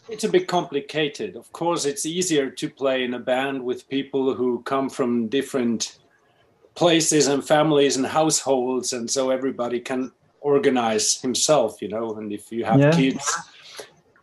it's 0.09 0.23
a 0.23 0.29
bit 0.29 0.47
complicated. 0.47 1.35
Of 1.35 1.51
course, 1.51 1.85
it's 1.85 2.05
easier 2.05 2.49
to 2.51 2.69
play 2.69 3.03
in 3.03 3.15
a 3.15 3.19
band 3.19 3.63
with 3.63 3.89
people 3.89 4.35
who 4.35 4.61
come 4.61 4.89
from 4.89 5.27
different 5.27 5.97
places 6.75 7.27
and 7.27 7.45
families 7.45 7.97
and 7.97 8.05
households, 8.05 8.93
and 8.93 9.09
so 9.09 9.29
everybody 9.31 9.79
can 9.79 10.11
organize 10.41 11.21
himself, 11.21 11.81
you 11.81 11.87
know. 11.87 12.15
And 12.15 12.31
if 12.31 12.51
you 12.51 12.65
have 12.65 12.79
Yeah. 12.79 12.91
kids, 12.91 13.25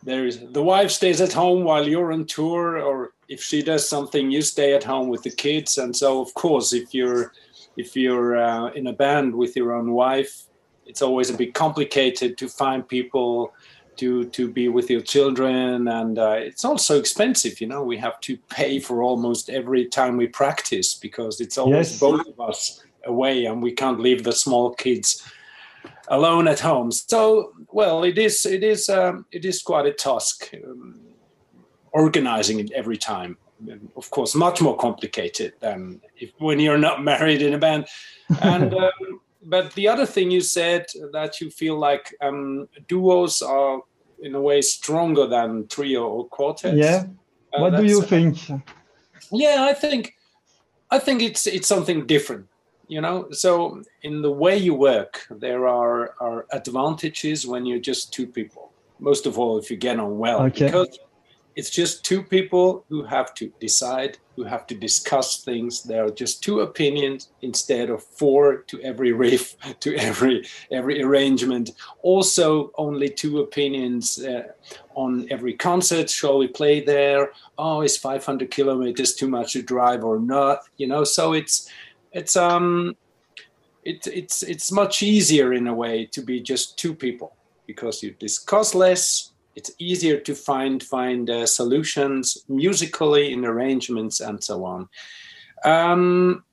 there's 0.03 0.39
the 0.39 0.63
wife 0.63 0.91
stays 0.91 1.21
at 1.21 1.33
home 1.33 1.63
while 1.63 1.87
you're 1.87 2.11
on 2.11 2.25
tour, 2.25 2.79
or 2.79 3.11
if 3.27 3.41
she 3.41 3.61
does 3.61 3.87
something, 3.87 4.31
you 4.31 4.41
stay 4.41 4.73
at 4.73 4.83
home 4.83 5.09
with 5.09 5.23
the 5.23 5.31
kids. 5.31 5.77
And 5.77 5.95
so, 5.95 6.21
of 6.21 6.33
course, 6.33 6.73
if 6.73 6.93
you're 6.93 7.31
if 7.77 7.95
you're 7.95 8.37
uh, 8.37 8.71
in 8.71 8.87
a 8.87 8.93
band 8.93 9.33
with 9.35 9.55
your 9.55 9.73
own 9.73 9.91
wife, 9.91 10.47
it's 10.85 11.01
always 11.01 11.29
a 11.29 11.37
bit 11.37 11.53
complicated 11.53 12.37
to 12.37 12.47
find 12.49 12.87
people 12.87 13.53
to 13.97 14.25
to 14.29 14.51
be 14.51 14.67
with 14.67 14.89
your 14.89 15.01
children 15.01 15.87
and 15.87 16.17
uh, 16.17 16.31
it's 16.37 16.63
also 16.63 16.97
expensive 16.97 17.59
you 17.59 17.67
know 17.67 17.83
we 17.83 17.97
have 17.97 18.19
to 18.21 18.37
pay 18.49 18.79
for 18.79 19.03
almost 19.03 19.49
every 19.49 19.85
time 19.85 20.15
we 20.15 20.27
practice 20.27 20.95
because 20.95 21.41
it's 21.41 21.57
always 21.57 21.91
Yes. 21.91 21.99
both 21.99 22.25
of 22.25 22.39
us 22.39 22.81
away 23.05 23.45
and 23.45 23.61
we 23.61 23.73
can't 23.73 23.99
leave 23.99 24.23
the 24.23 24.31
small 24.31 24.73
kids 24.73 25.21
alone 26.11 26.47
at 26.47 26.59
home 26.59 26.91
so 26.91 27.53
well 27.71 28.03
it 28.03 28.17
is 28.17 28.45
it 28.45 28.63
is 28.63 28.89
um, 28.89 29.25
it 29.31 29.43
is 29.45 29.61
quite 29.61 29.85
a 29.85 29.93
task 29.93 30.51
um, 30.65 30.99
organizing 31.91 32.59
it 32.59 32.71
every 32.71 32.97
time 32.97 33.37
And 33.69 33.89
of 33.95 34.09
course 34.09 34.33
much 34.35 34.61
more 34.61 34.77
complicated 34.77 35.53
than 35.59 36.01
if 36.15 36.29
when 36.37 36.59
you're 36.59 36.83
not 36.89 37.03
married 37.11 37.41
in 37.41 37.53
a 37.53 37.57
band 37.57 37.87
and 38.41 38.73
um, 38.73 39.21
but 39.43 39.73
the 39.73 39.87
other 39.87 40.05
thing 40.05 40.31
you 40.31 40.41
said 40.41 40.85
that 41.13 41.41
you 41.41 41.49
feel 41.49 41.77
like 41.77 42.13
um, 42.21 42.67
duos 42.87 43.41
are 43.41 43.81
in 44.21 44.35
a 44.35 44.41
way 44.41 44.61
stronger 44.61 45.27
than 45.27 45.67
trio 45.67 46.07
or 46.07 46.27
quartets. 46.27 46.77
Yeah. 46.77 47.05
Uh, 47.53 47.61
what 47.61 47.75
do 47.75 47.83
you 47.83 48.01
think? 48.03 48.37
Yeah, 49.31 49.65
I 49.67 49.73
think 49.73 50.15
I 50.89 50.99
think 50.99 51.21
it's 51.21 51.47
it's 51.47 51.67
something 51.67 52.05
different. 52.05 52.47
You 52.91 52.99
know, 52.99 53.31
so 53.31 53.81
in 54.01 54.21
the 54.21 54.29
way 54.29 54.57
you 54.57 54.73
work, 54.73 55.25
there 55.29 55.65
are 55.65 56.13
are 56.19 56.45
advantages 56.51 57.47
when 57.47 57.65
you're 57.65 57.85
just 57.91 58.11
two 58.11 58.27
people. 58.27 58.73
Most 58.99 59.25
of 59.25 59.39
all, 59.39 59.57
if 59.57 59.71
you 59.71 59.77
get 59.77 59.97
on 59.97 60.17
well, 60.17 60.41
Okay. 60.47 60.65
because 60.65 60.99
it's 61.55 61.69
just 61.69 62.03
two 62.03 62.21
people 62.21 62.83
who 62.89 63.03
have 63.03 63.33
to 63.35 63.45
decide, 63.61 64.17
who 64.35 64.43
have 64.43 64.67
to 64.67 64.75
discuss 64.75 65.41
things. 65.41 65.83
There 65.83 66.03
are 66.03 66.15
just 66.23 66.43
two 66.43 66.59
opinions 66.59 67.29
instead 67.41 67.89
of 67.89 68.03
four 68.03 68.63
to 68.69 68.81
every 68.81 69.13
riff, 69.23 69.55
to 69.79 69.95
every 69.95 70.45
every 70.69 71.01
arrangement. 71.01 71.69
Also, 72.01 72.71
only 72.77 73.07
two 73.07 73.39
opinions 73.39 74.19
uh, 74.19 74.43
on 74.95 75.27
every 75.31 75.53
concert. 75.53 76.09
Shall 76.09 76.37
we 76.39 76.47
play 76.49 76.81
there? 76.83 77.31
Oh, 77.57 77.83
is 77.83 77.97
500 77.97 78.51
kilometers 78.51 79.15
too 79.15 79.29
much 79.29 79.53
to 79.53 79.61
drive 79.61 80.03
or 80.03 80.19
not? 80.19 80.57
You 80.75 80.87
know, 80.87 81.05
so 81.05 81.31
it's 81.31 81.69
it's 82.11 82.35
um 82.35 82.95
it, 83.83 84.05
it's 84.07 84.43
it's 84.43 84.71
much 84.71 85.01
easier 85.01 85.53
in 85.53 85.67
a 85.67 85.73
way 85.73 86.05
to 86.07 86.21
be 86.21 86.39
just 86.41 86.77
two 86.77 86.93
people 86.93 87.35
because 87.67 88.03
you 88.03 88.11
discuss 88.11 88.75
less. 88.75 89.31
It's 89.55 89.71
easier 89.79 90.17
to 90.19 90.35
find 90.35 90.81
find 90.83 91.29
uh, 91.29 91.45
solutions 91.45 92.45
musically 92.47 93.33
in 93.33 93.45
arrangements 93.45 94.19
and 94.19 94.41
so 94.43 94.63
on. 94.65 94.87
Um, 95.65 96.43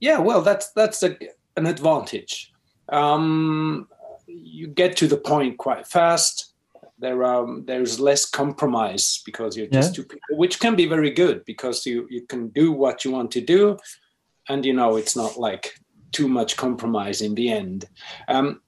yeah 0.00 0.18
well 0.18 0.42
that's 0.42 0.70
that's 0.72 1.02
a, 1.02 1.16
an 1.56 1.66
advantage. 1.66 2.52
Um, 2.88 3.88
you 4.26 4.66
get 4.66 4.96
to 4.98 5.06
the 5.06 5.16
point 5.16 5.58
quite 5.58 5.86
fast. 5.86 6.54
There 6.98 7.24
are 7.24 7.46
there's 7.62 7.98
less 7.98 8.24
compromise 8.28 9.22
because 9.26 9.56
you're 9.56 9.66
just 9.66 9.90
Yeah. 9.90 10.02
two 10.02 10.08
people 10.08 10.36
which 10.38 10.60
can 10.60 10.76
be 10.76 10.86
very 10.86 11.10
good 11.10 11.44
because 11.44 11.86
you 11.86 12.06
you 12.10 12.22
can 12.26 12.48
do 12.48 12.70
what 12.72 13.04
you 13.04 13.10
want 13.10 13.30
to 13.32 13.40
do 13.40 13.76
and 14.48 14.64
you 14.64 14.72
know 14.72 14.96
it's 14.96 15.16
not 15.16 15.38
like 15.38 15.74
too 16.12 16.28
much 16.28 16.56
compromise 16.56 17.20
in 17.22 17.34
the 17.34 17.50
end 17.50 17.84
um, 18.28 18.60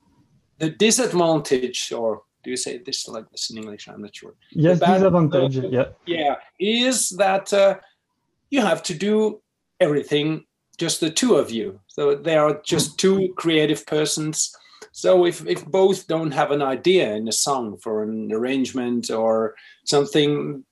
the 0.58 0.70
disadvantage 0.70 1.92
or 1.92 2.22
do 2.42 2.50
you 2.50 2.56
say 2.56 2.78
this 2.78 3.08
like 3.08 3.28
this 3.30 3.50
in 3.50 3.58
english 3.58 3.88
i'm 3.88 4.02
not 4.02 4.14
sure 4.14 4.34
Yes, 4.52 4.78
band- 4.80 5.02
disadvantage. 5.02 5.56
Yeah. 5.72 5.86
yeah 6.06 6.36
is 6.60 7.10
that 7.10 7.52
uh, 7.52 7.76
you 8.50 8.60
have 8.60 8.82
to 8.84 8.94
do 8.94 9.40
everything 9.80 10.44
just 10.78 11.00
the 11.00 11.10
two 11.10 11.34
of 11.36 11.50
you 11.50 11.80
so 11.86 12.14
there 12.14 12.42
are 12.46 12.60
just 12.64 12.98
two 12.98 13.32
creative 13.36 13.84
persons 13.86 14.54
so 14.92 15.24
if, 15.26 15.44
if 15.46 15.64
both 15.66 16.06
don't 16.06 16.30
have 16.30 16.50
an 16.52 16.62
idea 16.62 17.14
in 17.16 17.26
a 17.26 17.32
song 17.32 17.76
for 17.78 18.02
an 18.04 18.30
arrangement 18.32 19.10
or 19.10 19.54
something 19.84 20.64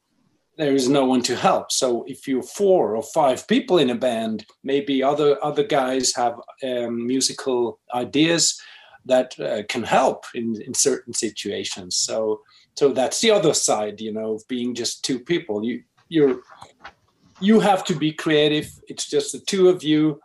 there 0.57 0.75
is 0.75 0.89
no 0.89 1.05
one 1.05 1.23
to 1.23 1.37
help. 1.37 1.73
So 1.73 2.05
if 2.07 2.29
you're 2.29 2.43
four 2.43 2.95
or 2.97 3.03
five 3.03 3.47
people 3.49 3.79
in 3.79 3.91
a 3.91 3.95
band 3.95 4.47
maybe 4.63 5.03
other 5.03 5.43
other 5.43 5.65
guys 5.65 6.15
have 6.15 6.35
um, 6.63 7.07
musical 7.07 7.81
ideas 7.95 8.61
that 9.05 9.39
uh, 9.41 9.63
can 9.69 9.83
help 9.83 10.27
in, 10.35 10.61
in 10.63 10.75
certain 10.75 11.13
situations. 11.13 11.97
So 11.97 12.43
so 12.75 12.93
that's 12.93 13.21
the 13.21 13.31
other 13.31 13.55
side 13.55 14.01
you 14.01 14.13
know 14.13 14.35
of 14.35 14.47
being 14.49 14.75
just 14.75 15.05
two 15.05 15.19
people. 15.19 15.65
You 15.65 15.83
you're 16.09 16.41
you 17.41 17.59
have 17.61 17.85
to 17.85 17.95
be 17.95 18.13
creative. 18.13 18.71
It's 18.89 19.09
just 19.09 19.33
the 19.33 19.41
two 19.41 19.69
of 19.69 19.83
you. 19.83 20.21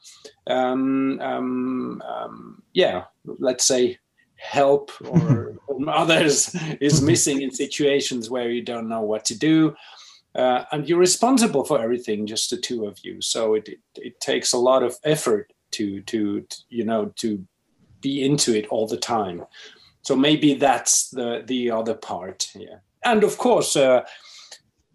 Um, 0.47 1.19
um, 1.19 2.01
um, 2.07 2.63
yeah 2.73 3.05
let's 3.39 3.65
say 3.65 3.97
help 4.35 4.91
or 5.05 5.55
others 5.87 6.55
is 6.79 7.01
missing 7.01 7.41
in 7.41 7.51
situations 7.51 8.29
where 8.29 8.49
you 8.49 8.61
don't 8.61 8.87
know 8.87 9.01
what 9.01 9.25
to 9.25 9.37
do 9.37 9.75
uh, 10.37 10.65
and 10.71 10.87
you're 10.87 10.99
responsible 10.99 11.63
for 11.65 11.81
everything 11.81 12.27
just 12.27 12.49
the 12.49 12.57
two 12.57 12.85
of 12.85 12.99
you. 13.03 13.21
So 13.21 13.55
it, 13.55 13.67
it, 13.67 13.79
it 13.95 14.19
takes 14.19 14.53
a 14.53 14.57
lot 14.57 14.83
of 14.83 14.95
effort 15.03 15.51
to, 15.71 16.01
to 16.03 16.41
to 16.41 16.57
you 16.69 16.85
know 16.85 17.11
to 17.17 17.45
be 18.01 18.23
into 18.23 18.55
it 18.55 18.67
all 18.67 18.87
the 18.87 18.97
time. 18.97 19.43
So 20.03 20.15
maybe 20.15 20.53
that's 20.53 21.09
the 21.09 21.43
the 21.45 21.71
other 21.71 21.95
part 21.95 22.49
yeah. 22.55 22.77
And 23.03 23.23
of 23.23 23.37
course 23.37 23.75
uh, 23.75 24.01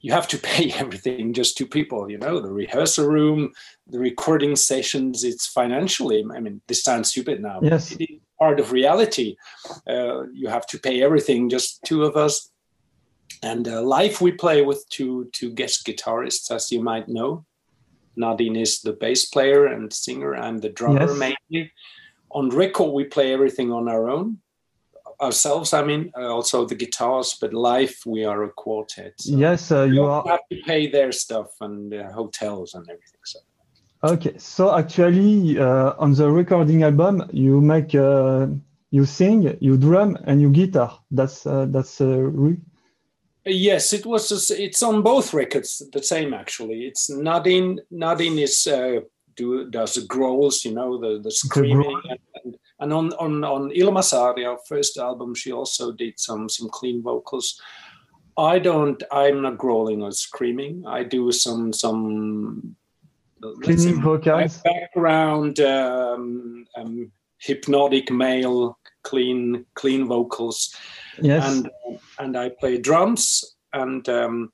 you 0.00 0.12
have 0.12 0.28
to 0.28 0.38
pay 0.50 0.72
everything 0.72 1.32
just 1.32 1.56
to 1.58 1.66
people 1.66 2.10
you 2.10 2.18
know 2.18 2.40
the 2.40 2.52
rehearsal 2.52 3.06
room 3.06 3.52
the 3.86 3.98
recording 3.98 4.56
sessions 4.56 5.22
it's 5.24 5.46
financially 5.46 6.24
i 6.36 6.40
mean 6.40 6.60
this 6.66 6.82
sounds 6.82 7.10
stupid 7.10 7.40
now 7.40 7.60
but 7.60 7.70
Yes. 7.70 7.92
it 7.92 8.10
is 8.10 8.20
part 8.42 8.58
of 8.58 8.72
reality. 8.72 9.36
Uh, 9.88 10.24
you 10.32 10.48
have 10.48 10.66
to 10.66 10.78
pay 10.78 11.00
everything 11.02 11.48
just 11.48 11.80
two 11.84 12.02
of 12.02 12.16
us 12.16 12.50
and 13.42 13.66
uh, 13.68 13.82
live 13.82 14.20
we 14.20 14.32
play 14.32 14.62
with 14.62 14.88
two 14.88 15.28
two 15.32 15.50
guest 15.50 15.86
guitarists 15.86 16.50
as 16.50 16.70
you 16.72 16.82
might 16.82 17.08
know 17.08 17.44
nadine 18.16 18.56
is 18.56 18.80
the 18.80 18.92
bass 18.92 19.26
player 19.26 19.66
and 19.66 19.92
singer 19.92 20.34
and 20.34 20.62
the 20.62 20.68
drummer 20.70 21.14
Yes. 21.14 21.18
mainly 21.50 21.72
on 22.30 22.48
record 22.50 22.92
we 22.92 23.04
play 23.04 23.32
everything 23.32 23.72
on 23.72 23.88
our 23.88 24.08
own 24.08 24.38
ourselves 25.20 25.72
i 25.72 25.82
mean 25.84 26.10
uh, 26.16 26.28
also 26.28 26.64
the 26.66 26.74
guitars 26.74 27.36
but 27.40 27.52
live 27.54 27.94
we 28.06 28.24
are 28.24 28.44
a 28.44 28.50
quartet 28.52 29.14
so 29.20 29.36
Yes, 29.36 29.70
uh, 29.72 29.84
you 29.84 30.04
are. 30.04 30.24
have 30.26 30.46
to 30.50 30.60
pay 30.62 30.90
their 30.90 31.12
stuff 31.12 31.50
and 31.60 31.92
uh, 31.94 32.10
hotels 32.12 32.74
and 32.74 32.84
everything 32.88 33.20
so 33.24 33.38
Okay. 34.04 34.36
So 34.36 34.76
actually, 34.76 35.58
uh, 35.58 35.94
on 35.96 36.12
the 36.14 36.28
recording 36.28 36.82
album, 36.82 37.22
you 37.32 37.60
make, 37.60 37.94
uh, 37.94 38.48
you 38.90 39.04
sing, 39.06 39.56
you 39.60 39.76
drum, 39.76 40.18
and 40.24 40.40
you 40.40 40.50
guitar. 40.50 40.98
That's 41.12 41.46
uh, 41.46 41.66
that's 41.70 42.00
uh, 42.00 42.08
re- 42.08 42.60
Yes, 43.44 43.92
it 43.92 44.06
was. 44.06 44.50
It's 44.50 44.82
on 44.82 45.02
both 45.02 45.34
records 45.34 45.82
the 45.92 46.02
same 46.02 46.32
actually. 46.32 46.86
It's 46.86 47.10
Nadine. 47.10 47.80
Nadine 47.90 48.38
is 48.38 48.66
uh, 48.66 49.00
do 49.34 49.68
does 49.70 49.94
the 49.94 50.06
growls, 50.06 50.64
you 50.64 50.72
know, 50.72 50.98
the 50.98 51.20
the 51.20 51.30
screaming, 51.30 52.00
and, 52.08 52.18
and, 52.44 52.58
and 52.78 52.92
on 52.92 53.12
on 53.14 53.44
on 53.44 53.70
Ilma 53.72 54.02
Sari, 54.02 54.44
our 54.44 54.58
first 54.68 54.96
album, 54.96 55.34
she 55.34 55.52
also 55.52 55.92
did 55.92 56.20
some 56.20 56.48
some 56.48 56.68
clean 56.68 57.02
vocals. 57.02 57.60
I 58.36 58.58
don't. 58.58 59.02
I'm 59.10 59.42
not 59.42 59.58
growling 59.58 60.02
or 60.02 60.12
screaming. 60.12 60.84
I 60.86 61.02
do 61.02 61.32
some 61.32 61.72
some 61.72 62.76
cleaning 63.62 64.00
vocals, 64.02 64.58
background 64.58 65.58
um, 65.60 66.64
um, 66.76 67.10
hypnotic 67.42 68.10
male 68.10 68.78
clean 69.02 69.66
clean 69.74 70.06
vocals. 70.06 70.74
Yes, 71.20 71.44
and 71.46 71.70
and 72.18 72.36
I 72.36 72.50
play 72.60 72.78
drums 72.78 73.56
and 73.72 74.08
um, 74.08 74.52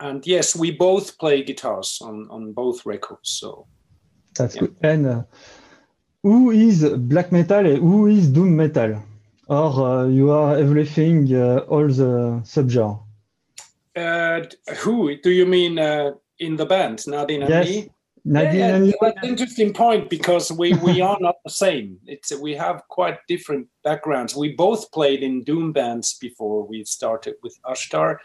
and 0.00 0.26
yes, 0.26 0.56
we 0.56 0.70
both 0.70 1.18
play 1.18 1.42
guitars 1.42 1.98
on 2.02 2.26
on 2.30 2.52
both 2.52 2.86
records. 2.86 3.30
So 3.30 3.66
that's 4.34 4.54
yeah. 4.56 4.60
good. 4.62 4.76
And 4.82 5.06
uh, 5.06 5.22
who 6.22 6.50
is 6.50 6.84
black 6.84 7.32
metal 7.32 7.66
and 7.66 7.78
who 7.78 8.06
is 8.06 8.28
doom 8.28 8.56
metal? 8.56 9.02
Or 9.48 9.72
uh, 9.84 10.06
you 10.06 10.30
are 10.30 10.56
everything, 10.56 11.34
uh, 11.34 11.64
all 11.68 11.88
the 11.88 12.40
subgenre? 12.44 13.02
Uh, 13.96 14.42
who 14.76 15.16
do 15.16 15.30
you 15.30 15.44
mean 15.44 15.76
uh, 15.76 16.12
in 16.38 16.54
the 16.54 16.64
band? 16.64 17.04
Nadine 17.08 17.42
and 17.42 17.50
yes. 17.50 17.68
me? 17.68 17.90
Nadine 18.24 18.58
yeah, 18.58 18.76
and 18.76 18.86
you? 18.86 18.94
That's 19.00 19.16
an 19.22 19.28
interesting 19.28 19.72
point 19.72 20.10
because 20.10 20.52
we, 20.52 20.74
we 20.74 21.00
are 21.00 21.16
not 21.20 21.36
the 21.44 21.50
same. 21.50 21.98
It's 22.06 22.32
we 22.36 22.54
have 22.54 22.82
quite 22.88 23.18
different 23.28 23.68
backgrounds. 23.82 24.36
We 24.36 24.54
both 24.54 24.90
played 24.92 25.22
in 25.22 25.42
doom 25.44 25.72
bands 25.72 26.14
before 26.14 26.66
we 26.66 26.84
started 26.84 27.34
with 27.42 27.58
Ashtar. 27.66 28.18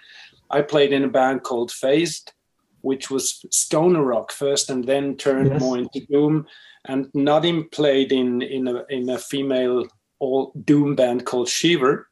I 0.50 0.62
played 0.62 0.94
in 0.94 1.04
a 1.04 1.10
band 1.10 1.44
called 1.44 1.72
Phased, 1.72 2.34
which 2.82 3.10
was 3.10 3.46
stoner 3.52 4.04
rock 4.04 4.32
first 4.32 4.70
and 4.70 4.84
then 4.84 5.16
turned 5.16 5.52
yes. 5.52 5.62
more 5.62 5.78
into 5.78 6.06
doom. 6.08 6.46
And 6.86 7.10
Nadine 7.14 7.70
played 7.70 8.12
in 8.12 8.42
in 8.42 8.68
a 8.68 8.86
in 8.90 9.10
a 9.10 9.18
female 9.18 9.88
all 10.20 10.52
doom 10.66 10.96
band 10.96 11.26
called 11.26 11.50
Shiver. 11.50 12.08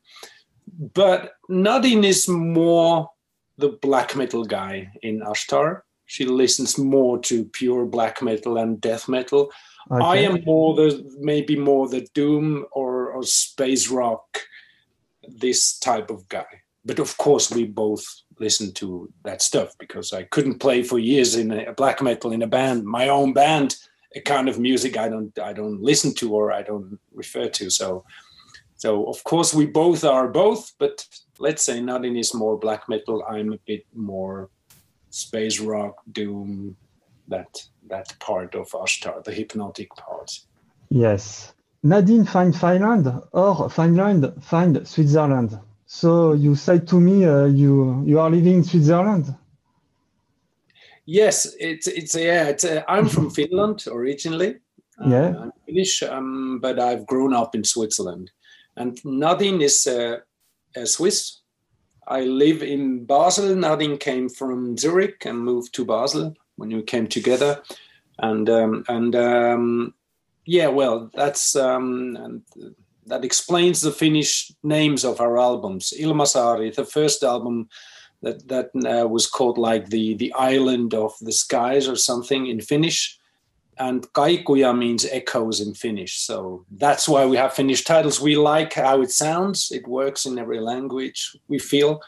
But 0.94 1.34
Nadine 1.50 2.04
is 2.04 2.28
more 2.28 3.10
the 3.58 3.70
black 3.70 4.16
metal 4.16 4.46
guy 4.46 4.92
in 5.02 5.20
Ashtar. 5.20 5.82
She 6.14 6.26
listens 6.26 6.78
more 6.78 7.18
to 7.22 7.44
pure 7.44 7.88
black 7.88 8.22
metal 8.22 8.58
and 8.58 8.80
death 8.80 9.10
metal. 9.10 9.52
Okay. 9.90 10.06
I 10.06 10.16
am 10.18 10.44
more 10.46 10.76
the 10.76 11.04
maybe 11.20 11.56
more 11.56 11.90
the 11.90 12.02
doom 12.14 12.68
or, 12.72 13.10
or 13.14 13.24
space 13.24 13.90
rock, 13.90 14.40
this 15.28 15.80
type 15.80 16.12
of 16.12 16.30
guy. 16.30 16.46
But 16.86 17.00
of 17.00 17.18
course, 17.18 17.50
we 17.50 17.66
both 17.66 18.06
listen 18.38 18.74
to 18.74 19.12
that 19.24 19.42
stuff 19.42 19.76
because 19.80 20.14
I 20.14 20.22
couldn't 20.24 20.60
play 20.60 20.84
for 20.84 21.00
years 21.00 21.34
in 21.36 21.52
a 21.52 21.74
black 21.74 22.00
metal 22.00 22.32
in 22.32 22.44
a 22.44 22.48
band, 22.48 22.86
my 22.86 23.10
own 23.10 23.34
band, 23.34 23.76
a 24.16 24.22
kind 24.22 24.48
of 24.48 24.60
music 24.60 24.96
I 24.98 25.10
don't 25.10 25.36
I 25.40 25.52
don't 25.52 25.82
listen 25.82 26.14
to 26.20 26.36
or 26.36 26.52
I 26.52 26.62
don't 26.62 27.00
refer 27.12 27.50
to. 27.50 27.72
So 27.72 28.06
so 28.76 29.06
of 29.06 29.24
course 29.24 29.52
we 29.52 29.66
both 29.66 30.04
are 30.04 30.28
both, 30.28 30.74
but 30.78 31.08
let's 31.40 31.64
say 31.64 31.82
Nadine 31.82 32.18
is 32.18 32.36
more 32.36 32.60
black 32.60 32.88
metal. 32.88 33.24
I'm 33.28 33.54
a 33.54 33.60
bit 33.66 33.88
more 33.96 34.52
space 35.14 35.60
rock, 35.60 35.96
doom, 36.12 36.76
that 37.28 37.64
that 37.90 38.18
part 38.20 38.56
of 38.56 38.70
Ashtar, 38.72 39.24
the 39.24 39.32
hypnotic 39.32 39.90
part. 39.96 40.32
Yes. 40.90 41.54
Nadine 41.84 42.26
find 42.26 42.56
Finland 42.56 43.08
or 43.32 43.70
Finland 43.70 44.34
find 44.42 44.88
Switzerland. 44.88 45.60
So 45.86 46.34
you 46.34 46.56
said 46.56 46.88
to 46.88 47.00
me 47.00 47.26
uh, 47.26 47.46
you 47.46 48.04
you 48.06 48.20
are 48.20 48.30
living 48.30 48.56
in 48.56 48.64
Switzerland. 48.64 49.36
Yes, 51.06 51.56
it's 51.60 51.88
it's 51.88 52.16
yeah. 52.16 52.48
It's, 52.48 52.64
uh, 52.64 52.82
I'm 52.88 53.08
from 53.08 53.30
Finland 53.38 53.86
originally. 53.88 54.56
Yeah, 55.06 55.30
uh, 55.30 55.42
I'm 55.44 55.52
Finnish, 55.66 56.04
um, 56.04 56.60
but 56.62 56.80
I've 56.80 57.06
grown 57.06 57.34
up 57.34 57.56
in 57.56 57.64
Switzerland. 57.64 58.32
And 58.76 59.00
Nadine 59.04 59.62
is 59.62 59.86
uh, 59.86 60.18
a 60.76 60.86
Swiss. 60.86 61.43
I 62.08 62.22
live 62.22 62.64
in 62.64 63.06
Basel. 63.06 63.56
Nadine 63.56 63.98
came 63.98 64.30
from 64.30 64.78
Zurich 64.78 65.26
and 65.26 65.40
moved 65.40 65.74
to 65.76 65.86
Basel 65.86 66.36
when 66.56 66.70
we 66.70 66.82
came 66.84 67.08
together. 67.08 67.62
And 68.20 68.50
um, 68.50 68.84
and 68.88 69.16
um, 69.16 69.94
yeah, 70.46 70.68
well, 70.68 71.10
that's 71.14 71.56
um, 71.56 72.18
and 72.20 72.42
that 73.06 73.26
explains 73.26 73.82
the 73.82 73.92
Finnish 73.92 74.52
names 74.64 75.04
of 75.04 75.20
our 75.20 75.38
albums. 75.38 75.94
Ilmasari, 76.00 76.74
the 76.74 76.86
first 76.86 77.24
album 77.24 77.70
that 78.22 78.48
that 78.48 78.70
uh, 78.86 79.08
was 79.08 79.28
called 79.28 79.58
like 79.58 79.90
the 79.90 80.16
the 80.16 80.34
island 80.34 80.94
of 80.94 81.14
the 81.22 81.32
skies 81.32 81.88
or 81.88 81.96
something 81.96 82.48
in 82.48 82.62
Finnish, 82.62 83.18
and 83.78 84.12
Kaikuja 84.14 84.78
means 84.78 85.06
echoes 85.06 85.60
in 85.60 85.74
Finnish. 85.74 86.20
So 86.20 86.66
that's 86.72 87.08
why 87.08 87.26
we 87.26 87.38
have 87.38 87.54
Finnish 87.54 87.84
titles. 87.84 88.22
We 88.22 88.36
like 88.36 88.74
how 88.74 89.02
it 89.02 89.12
sounds. 89.12 89.72
It 89.72 89.88
works 89.88 90.26
in 90.26 90.38
every 90.38 90.60
language. 90.60 91.36
We 91.48 91.60
feel, 91.60 92.02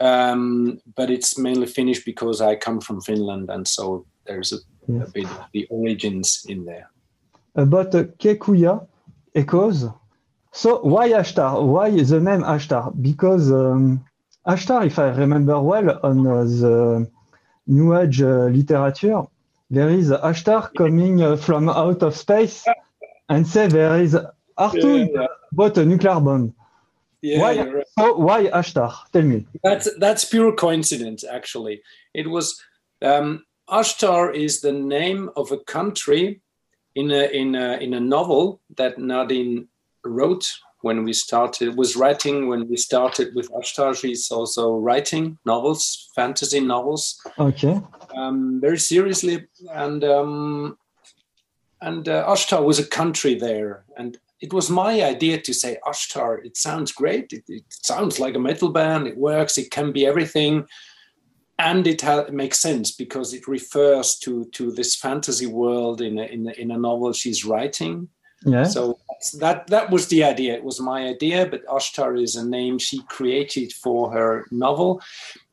um, 0.00 0.80
but 0.96 1.10
it's 1.10 1.38
mainly 1.38 1.66
Finnish 1.66 2.04
because 2.04 2.40
I 2.40 2.56
come 2.56 2.80
from 2.80 3.00
Finland, 3.00 3.50
and 3.50 3.66
so 3.66 4.06
there's 4.26 4.52
a, 4.52 4.58
a 5.02 5.10
bit 5.10 5.24
of 5.24 5.44
the 5.52 5.66
origins 5.70 6.44
in 6.48 6.64
there. 6.64 6.90
About 7.54 7.94
uh, 7.94 8.04
Kaikuja, 8.18 8.86
echoes. 9.34 9.86
So 10.52 10.80
why 10.80 11.10
Ashtar? 11.10 11.62
Why 11.64 11.90
the 11.90 12.20
name 12.20 12.42
Ashtar? 12.42 12.92
Because 13.00 13.50
um, 13.52 14.04
Ashtar, 14.46 14.86
if 14.86 14.98
I 14.98 15.10
remember 15.10 15.60
well, 15.60 16.00
on 16.02 16.26
uh, 16.26 16.44
the 16.44 17.10
New 17.66 17.96
Age 17.96 18.22
uh, 18.22 18.46
literature, 18.46 19.22
there 19.70 19.90
is 19.90 20.10
Ashtar 20.10 20.70
coming 20.76 21.22
uh, 21.22 21.36
from 21.36 21.68
out 21.68 22.02
of 22.02 22.16
space 22.16 22.64
and 23.28 23.46
say 23.46 23.66
there 23.68 24.00
is 24.00 24.16
Arthur 24.56 24.98
yeah, 24.98 25.26
but 25.52 25.78
a 25.78 25.84
nuclear 25.84 26.20
bomb. 26.20 26.54
Yeah, 27.20 27.40
why, 27.40 27.62
right. 27.62 27.86
so 27.98 28.16
why 28.16 28.46
Ashtar? 28.46 28.92
Tell 29.12 29.22
me. 29.22 29.46
That's 29.62 29.88
that's 29.98 30.24
pure 30.24 30.52
coincidence. 30.52 31.24
Actually, 31.24 31.82
it 32.14 32.30
was 32.30 32.60
um, 33.02 33.44
Ashtar 33.68 34.34
is 34.34 34.60
the 34.60 34.72
name 34.72 35.30
of 35.36 35.52
a 35.52 35.58
country 35.58 36.40
in 36.94 37.10
a 37.10 37.24
in 37.26 37.54
a 37.54 37.76
in 37.78 37.94
a 37.94 38.00
novel 38.00 38.60
that 38.76 38.98
Nadine 38.98 39.68
wrote 40.04 40.48
when 40.82 41.04
we 41.04 41.12
started 41.12 41.76
was 41.76 41.96
writing 41.96 42.48
when 42.48 42.68
we 42.68 42.76
started 42.76 43.34
with 43.34 43.50
Ashtar. 43.52 43.96
She's 43.96 44.30
also 44.30 44.76
writing 44.76 45.38
novels, 45.44 46.10
fantasy 46.14 46.60
novels. 46.60 47.20
Okay. 47.38 47.80
Um, 48.14 48.60
very 48.60 48.78
seriously, 48.78 49.46
and 49.72 50.04
um, 50.04 50.78
and 51.80 52.08
uh, 52.08 52.26
Ashtar 52.26 52.62
was 52.62 52.78
a 52.78 52.86
country 52.86 53.34
there, 53.34 53.84
and 53.96 54.18
it 54.40 54.52
was 54.52 54.70
my 54.70 55.02
idea 55.02 55.40
to 55.40 55.52
say 55.52 55.78
Ashtar. 55.84 56.44
It 56.44 56.56
sounds 56.56 56.92
great. 56.92 57.32
It, 57.32 57.44
it 57.48 57.64
sounds 57.68 58.20
like 58.20 58.36
a 58.36 58.40
metal 58.40 58.70
band. 58.70 59.08
It 59.08 59.16
works. 59.16 59.58
It 59.58 59.70
can 59.70 59.92
be 59.92 60.06
everything. 60.06 60.66
And 61.60 61.88
it, 61.88 62.02
ha- 62.02 62.20
it 62.20 62.32
makes 62.32 62.60
sense 62.60 62.92
because 62.92 63.34
it 63.34 63.48
refers 63.48 64.16
to 64.18 64.44
to 64.52 64.70
this 64.70 64.94
fantasy 64.94 65.46
world 65.46 66.00
in 66.00 66.18
a, 66.20 66.22
in 66.22 66.46
a, 66.46 66.52
in 66.52 66.70
a 66.70 66.78
novel 66.78 67.12
she's 67.12 67.44
writing. 67.44 68.08
Yeah. 68.44 68.64
So 68.64 68.98
that 69.38 69.66
that 69.68 69.90
was 69.90 70.08
the 70.08 70.24
idea. 70.24 70.54
It 70.54 70.64
was 70.64 70.80
my 70.80 71.06
idea, 71.06 71.46
but 71.46 71.66
Ashtar 71.66 72.20
is 72.22 72.36
a 72.36 72.46
name 72.46 72.78
she 72.78 73.02
created 73.08 73.72
for 73.72 74.12
her 74.12 74.46
novel. 74.50 75.02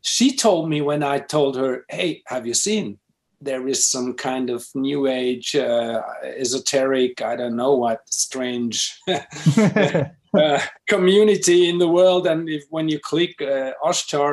She 0.02 0.36
told 0.36 0.70
me 0.70 0.82
when 0.82 1.02
I 1.04 1.20
told 1.20 1.56
her, 1.58 1.86
"Hey, 1.90 2.22
have 2.28 2.46
you 2.46 2.54
seen? 2.54 3.00
There 3.42 3.68
is 3.68 3.86
some 3.86 4.14
kind 4.14 4.50
of 4.50 4.66
new 4.76 5.08
age, 5.08 5.56
uh, 5.56 6.02
esoteric, 6.24 7.22
I 7.22 7.36
don't 7.36 7.56
know 7.56 7.76
what, 7.76 8.02
strange 8.10 8.98
uh, 10.38 10.60
community 10.88 11.70
in 11.70 11.78
the 11.78 11.88
world. 11.88 12.28
And 12.28 12.50
if 12.50 12.64
when 12.70 12.90
you 12.90 13.00
click 13.00 13.42
uh, 13.42 13.72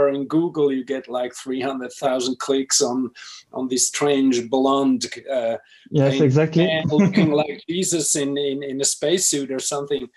in 0.09 0.26
Google, 0.26 0.73
you 0.73 0.85
get 0.85 1.09
like 1.09 1.35
three 1.35 1.61
hundred 1.61 1.92
thousand 1.92 2.38
clicks 2.38 2.80
on 2.80 3.11
on 3.52 3.68
this 3.68 3.88
strange 3.88 4.49
blonde." 4.49 5.06
Uh, 5.30 5.56
yes, 5.90 6.21
exactly. 6.21 6.82
looking 6.87 7.32
like 7.32 7.62
Jesus 7.68 8.16
in, 8.16 8.37
in 8.37 8.62
in 8.62 8.80
a 8.80 8.85
spacesuit 8.85 9.50
or 9.50 9.61
something. 9.61 10.09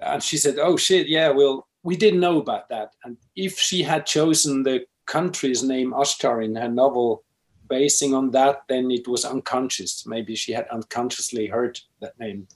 And 0.00 0.22
she 0.22 0.36
said, 0.36 0.58
"Oh 0.58 0.76
shit, 0.76 1.08
yeah, 1.08 1.30
well, 1.30 1.66
we 1.82 1.96
didn't 1.96 2.20
know 2.20 2.38
about 2.40 2.68
that." 2.68 2.94
And 3.04 3.16
if 3.34 3.58
she 3.58 3.82
had 3.82 4.06
chosen 4.06 4.62
the 4.62 4.86
country's 5.06 5.62
name 5.62 5.92
Ashtar 5.92 6.44
in 6.44 6.54
her 6.54 6.68
novel, 6.68 7.24
basing 7.68 8.14
on 8.14 8.30
that, 8.32 8.62
then 8.68 8.90
it 8.90 9.06
was 9.06 9.24
unconscious. 9.24 10.06
Maybe 10.06 10.34
she 10.34 10.52
had 10.52 10.68
unconsciously 10.68 11.46
heard 11.46 11.78
that 12.00 12.18
name. 12.18 12.46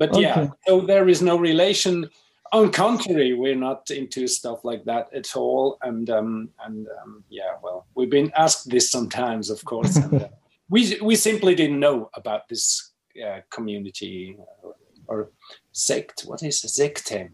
But 0.00 0.12
okay. 0.12 0.22
yeah, 0.22 0.48
so 0.66 0.80
there 0.80 1.10
is 1.10 1.20
no 1.20 1.36
relation. 1.36 2.08
On 2.52 2.72
contrary, 2.72 3.34
we're 3.34 3.54
not 3.54 3.90
into 3.90 4.26
stuff 4.26 4.64
like 4.64 4.82
that 4.86 5.12
at 5.14 5.36
all. 5.36 5.76
And 5.82 6.08
um, 6.08 6.48
and 6.64 6.88
um, 7.02 7.22
yeah, 7.28 7.52
well, 7.62 7.86
we've 7.94 8.10
been 8.10 8.32
asked 8.34 8.70
this 8.70 8.90
sometimes, 8.90 9.50
of 9.50 9.62
course. 9.66 9.96
and, 9.96 10.22
uh, 10.22 10.28
we 10.70 10.98
we 11.02 11.16
simply 11.16 11.54
didn't 11.54 11.78
know 11.78 12.08
about 12.14 12.48
this 12.48 12.92
uh, 13.22 13.40
community 13.50 14.38
or, 14.62 14.74
or, 15.06 15.30
sect. 15.72 16.22
What 16.22 16.42
is 16.42 16.64
a 16.64 16.68
secte? 16.68 17.28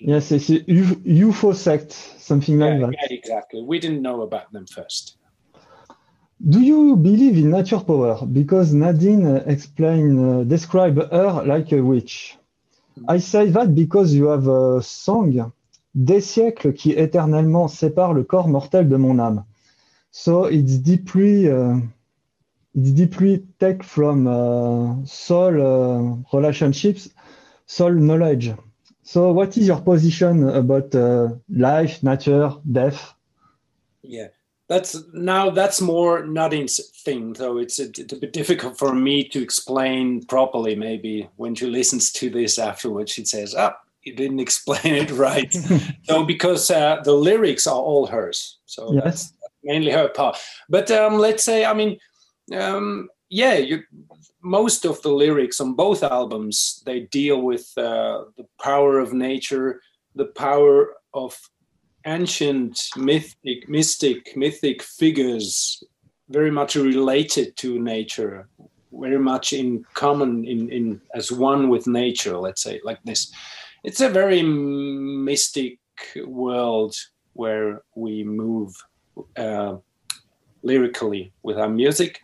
Yes, 0.00 0.32
it's 0.32 0.50
a 0.50 0.58
UFO 0.64 1.54
sect, 1.54 1.92
something 1.92 2.58
like 2.58 2.80
yeah, 2.80 2.86
that. 2.86 2.92
Yeah, 2.92 3.18
exactly. 3.18 3.62
We 3.62 3.78
didn't 3.78 4.02
know 4.02 4.22
about 4.22 4.52
them 4.52 4.66
first. 4.66 5.16
Do 6.42 6.60
you 6.60 6.96
believe 6.96 7.36
in 7.36 7.50
nature 7.50 7.80
power? 7.80 8.24
Because 8.24 8.72
Nadine 8.72 9.42
explained, 9.46 10.18
uh, 10.18 10.44
describe 10.44 10.96
her 11.10 11.42
like 11.44 11.70
a 11.72 11.82
witch. 11.82 12.38
I 13.06 13.18
say 13.18 13.50
that 13.50 13.74
because 13.74 14.14
you 14.14 14.26
have 14.26 14.48
a 14.48 14.80
song 14.82 15.52
des 15.94 16.20
siècles 16.20 16.72
qui 16.72 16.92
éternellement 16.92 17.68
séparent 17.68 18.14
le 18.14 18.24
corps 18.24 18.48
mortel 18.48 18.88
de 18.88 18.96
mon 18.96 19.18
âme. 19.18 19.44
So 20.12 20.46
it's 20.46 20.78
deeply, 20.78 21.48
uh, 21.50 21.76
it's 22.74 22.92
deeply 22.92 23.44
take 23.58 23.82
from 23.82 24.26
uh, 24.26 25.04
soul 25.04 25.60
uh, 25.60 26.36
relationships, 26.36 27.10
soul 27.66 27.92
knowledge. 27.92 28.54
So 29.02 29.32
what 29.32 29.56
is 29.58 29.66
your 29.66 29.82
position 29.82 30.48
about 30.48 30.94
uh, 30.94 31.34
life, 31.50 32.02
nature, 32.02 32.50
death? 32.64 33.14
Yeah, 34.02 34.28
that's 34.70 35.02
now 35.12 35.50
that's 35.50 35.80
more 35.80 36.24
Nadine's 36.24 36.78
thing, 37.04 37.32
though 37.32 37.58
it's 37.58 37.80
a, 37.80 37.88
it's 37.88 38.12
a 38.12 38.16
bit 38.16 38.32
difficult 38.32 38.78
for 38.78 38.94
me 38.94 39.24
to 39.30 39.42
explain 39.42 40.24
properly. 40.26 40.76
Maybe 40.76 41.28
when 41.36 41.56
she 41.56 41.66
listens 41.66 42.12
to 42.12 42.30
this 42.30 42.56
afterwards, 42.56 43.10
she 43.10 43.24
says, 43.24 43.52
"Ah, 43.56 43.74
you 44.04 44.14
didn't 44.14 44.38
explain 44.46 44.94
it 44.94 45.10
right." 45.10 45.52
so 46.04 46.24
because 46.24 46.70
uh, 46.70 47.00
the 47.02 47.12
lyrics 47.12 47.66
are 47.66 47.82
all 47.82 48.06
hers, 48.06 48.58
so 48.64 48.92
Yes. 48.92 49.02
that's 49.02 49.32
mainly 49.64 49.90
her 49.90 50.08
part. 50.08 50.38
But 50.68 50.88
um, 50.92 51.18
let's 51.18 51.42
say, 51.42 51.64
I 51.64 51.74
mean, 51.74 51.98
um, 52.54 53.08
yeah, 53.28 53.54
you, 53.54 53.82
most 54.40 54.84
of 54.84 55.02
the 55.02 55.10
lyrics 55.10 55.60
on 55.60 55.74
both 55.74 56.04
albums 56.04 56.80
they 56.86 57.00
deal 57.00 57.42
with 57.42 57.72
uh, 57.76 58.24
the 58.36 58.46
power 58.62 59.00
of 59.00 59.12
nature, 59.12 59.80
the 60.14 60.26
power 60.26 60.94
of 61.12 61.36
ancient 62.06 62.90
mythic, 62.96 63.68
mystic, 63.68 64.36
mythic 64.36 64.82
figures, 64.82 65.82
very 66.28 66.50
much 66.50 66.76
related 66.76 67.56
to 67.56 67.78
nature, 67.78 68.48
very 68.92 69.18
much 69.18 69.52
in 69.52 69.84
common, 69.94 70.44
in, 70.44 70.70
in 70.70 71.00
as 71.14 71.32
one 71.32 71.68
with 71.68 71.86
nature. 71.86 72.36
Let's 72.36 72.62
say 72.62 72.80
like 72.84 73.02
this. 73.04 73.32
It's 73.82 74.00
a 74.00 74.08
very 74.08 74.42
mystic 74.42 75.78
world 76.26 76.94
where 77.32 77.82
we 77.94 78.24
move 78.24 78.74
uh, 79.36 79.76
lyrically 80.62 81.32
with 81.42 81.58
our 81.58 81.68
music 81.68 82.20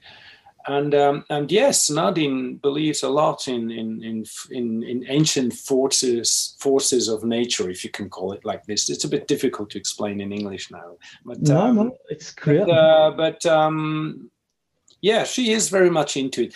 and 0.68 0.94
um, 0.94 1.24
and 1.30 1.50
yes, 1.52 1.88
Nadine 1.90 2.56
believes 2.56 3.02
a 3.02 3.08
lot 3.08 3.48
in 3.48 3.70
in, 3.70 4.02
in 4.02 4.24
in 4.50 4.82
in 4.82 5.04
ancient 5.08 5.52
forces 5.52 6.56
forces 6.58 7.08
of 7.08 7.24
nature, 7.24 7.70
if 7.70 7.84
you 7.84 7.90
can 7.90 8.08
call 8.10 8.32
it 8.32 8.44
like 8.44 8.64
this. 8.66 8.90
It's 8.90 9.04
a 9.04 9.08
bit 9.08 9.28
difficult 9.28 9.70
to 9.70 9.78
explain 9.78 10.20
in 10.20 10.32
English 10.32 10.70
now, 10.70 10.96
but 11.24 11.40
No, 11.42 11.60
um, 11.60 11.76
no, 11.76 11.96
it's 12.08 12.32
clear. 12.32 12.66
but, 12.66 12.70
uh, 12.72 13.10
but 13.16 13.46
um, 13.46 14.30
yeah, 15.00 15.24
she 15.24 15.52
is 15.52 15.68
very 15.68 15.90
much 15.90 16.16
into 16.16 16.44
it. 16.44 16.54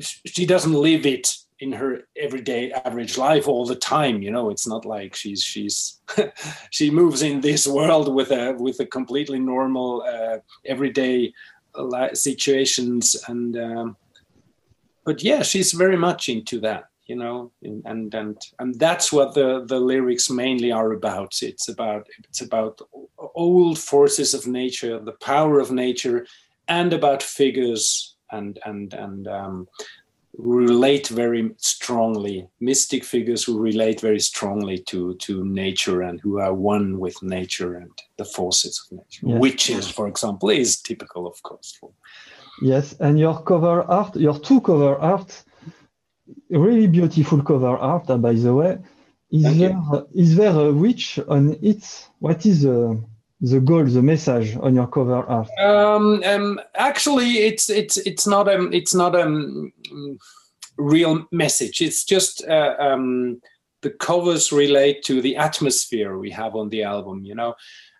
She 0.00 0.46
doesn't 0.46 0.72
live 0.72 1.06
it 1.06 1.36
in 1.60 1.72
her 1.72 2.02
everyday 2.16 2.72
average 2.72 3.16
life 3.16 3.46
all 3.48 3.64
the 3.64 3.76
time. 3.76 4.22
You 4.22 4.30
know, 4.30 4.50
it's 4.50 4.66
not 4.66 4.84
like 4.84 5.14
she's 5.14 5.42
she's 5.42 6.00
she 6.70 6.90
moves 6.90 7.22
in 7.22 7.40
this 7.40 7.66
world 7.66 8.12
with 8.14 8.30
a 8.32 8.54
with 8.58 8.80
a 8.80 8.86
completely 8.86 9.38
normal 9.38 10.02
uh, 10.02 10.38
everyday 10.64 11.32
li- 11.76 12.14
situations 12.14 13.16
and 13.28 13.56
um, 13.56 13.96
but 15.04 15.22
yeah, 15.22 15.42
she's 15.42 15.72
very 15.72 15.96
much 15.96 16.28
into 16.28 16.60
that. 16.60 16.84
You 17.06 17.16
know, 17.16 17.52
and 17.62 17.82
and 17.84 18.14
and, 18.14 18.42
and 18.58 18.74
that's 18.78 19.12
what 19.12 19.34
the 19.34 19.64
the 19.66 19.78
lyrics 19.78 20.30
mainly 20.30 20.72
are 20.72 20.92
about. 20.92 21.42
It's 21.42 21.68
about 21.68 22.08
it's 22.26 22.40
about 22.40 22.80
old 23.34 23.78
forces 23.78 24.32
of 24.32 24.46
nature, 24.46 24.98
the 24.98 25.12
power 25.12 25.60
of 25.60 25.70
nature, 25.70 26.26
and 26.66 26.94
about 26.94 27.22
figures 27.22 28.16
and 28.32 28.58
and 28.64 28.94
and 28.94 29.28
um, 29.28 29.68
relate 30.36 31.08
very 31.08 31.54
strongly 31.58 32.48
mystic 32.60 33.04
figures 33.04 33.44
who 33.44 33.58
relate 33.58 34.00
very 34.00 34.18
strongly 34.20 34.78
to 34.78 35.14
to 35.16 35.44
nature 35.44 36.02
and 36.02 36.20
who 36.20 36.40
are 36.40 36.52
one 36.54 36.98
with 36.98 37.22
nature 37.22 37.76
and 37.76 37.92
the 38.16 38.24
forces 38.24 38.84
of 38.90 38.98
nature 38.98 39.26
Yes. 39.26 39.40
witches 39.40 39.88
for 39.88 40.08
example 40.08 40.50
is 40.50 40.80
typical 40.80 41.26
of 41.26 41.40
course 41.42 41.78
Yes, 42.62 42.94
and 43.00 43.18
your 43.18 43.42
cover 43.42 43.82
art, 43.82 44.16
your 44.16 44.38
two 44.38 44.60
cover 44.60 44.96
art, 44.96 45.42
really 46.50 46.86
beautiful 46.86 47.42
cover 47.42 47.76
art, 47.76 48.08
uh, 48.08 48.16
by 48.16 48.32
the 48.34 48.54
way. 48.54 48.78
Is 49.30 49.42
Thank 49.42 49.56
you. 49.60 49.68
there 49.68 50.02
is 50.14 50.36
there 50.36 50.56
a 50.68 50.72
witch 50.72 51.18
on 51.28 51.56
it? 51.62 52.08
What 52.20 52.46
is 52.46 52.62
the 52.62 53.02
the 53.50 53.60
goal, 53.60 53.84
the 53.84 54.02
message 54.02 54.56
on 54.56 54.74
your 54.74 54.86
cover 54.86 55.24
art? 55.26 55.48
Um, 55.58 56.22
um, 56.24 56.60
actually, 56.74 57.38
it's 57.38 57.68
it's 57.68 57.96
it's 57.98 58.26
not 58.26 58.48
um 58.48 58.72
it's 58.72 58.94
not 58.94 59.14
a 59.14 59.22
um, 59.22 59.72
real 60.76 61.26
message. 61.30 61.80
It's 61.80 62.04
just 62.04 62.44
uh, 62.46 62.74
um, 62.78 63.40
the 63.82 63.90
covers 63.90 64.50
relate 64.50 65.02
to 65.04 65.20
the 65.20 65.36
atmosphere 65.36 66.18
we 66.18 66.30
have 66.30 66.56
on 66.56 66.70
the 66.70 66.82
album, 66.82 67.24
you 67.24 67.34
know. 67.34 67.54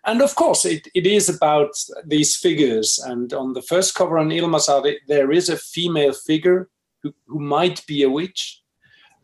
And 0.05 0.21
of 0.21 0.35
course, 0.35 0.65
it, 0.65 0.87
it 0.93 1.07
is 1.07 1.29
about 1.29 1.71
these 2.05 2.35
figures. 2.35 2.99
And 2.99 3.33
on 3.33 3.53
the 3.53 3.61
first 3.61 3.95
cover 3.95 4.17
on 4.17 4.29
Ilmasar, 4.29 4.95
there 5.07 5.31
is 5.31 5.49
a 5.49 5.57
female 5.57 6.13
figure 6.13 6.69
who, 7.01 7.13
who 7.27 7.39
might 7.39 7.85
be 7.87 8.03
a 8.03 8.09
witch. 8.09 8.61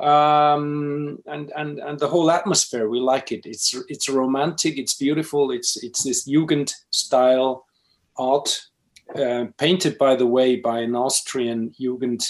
Um, 0.01 1.19
and, 1.27 1.51
and, 1.55 1.79
and 1.79 1.99
the 1.99 2.07
whole 2.07 2.31
atmosphere, 2.31 2.89
we 2.89 2.99
like 2.99 3.31
it. 3.31 3.45
It's, 3.45 3.75
it's 3.87 4.09
romantic, 4.09 4.77
it's 4.77 4.95
beautiful, 4.95 5.51
it's, 5.51 5.81
it's 5.83 6.03
this 6.03 6.27
Jugend 6.27 6.73
style 6.89 7.65
art, 8.17 8.65
uh, 9.15 9.45
painted, 9.57 9.97
by 9.97 10.15
the 10.15 10.25
way, 10.25 10.55
by 10.55 10.79
an 10.79 10.95
Austrian 10.95 11.73
Jugend 11.79 12.25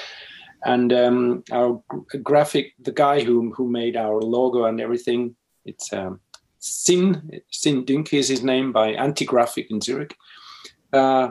and 0.64 0.92
um, 0.92 1.44
our 1.52 1.82
graphic, 2.22 2.72
the 2.80 2.92
guy 2.92 3.22
who 3.22 3.52
who 3.54 3.68
made 3.68 3.96
our 3.96 4.20
logo 4.20 4.64
and 4.64 4.80
everything, 4.80 5.36
it's 5.64 5.92
um, 5.92 6.20
Sin 6.58 7.40
Sin 7.50 7.84
Dünke 7.84 8.14
is 8.14 8.28
his 8.28 8.42
name 8.42 8.72
by 8.72 8.88
Anti 8.90 9.24
Graphic 9.24 9.70
in 9.70 9.80
Zurich. 9.80 10.16
Uh, 10.92 11.30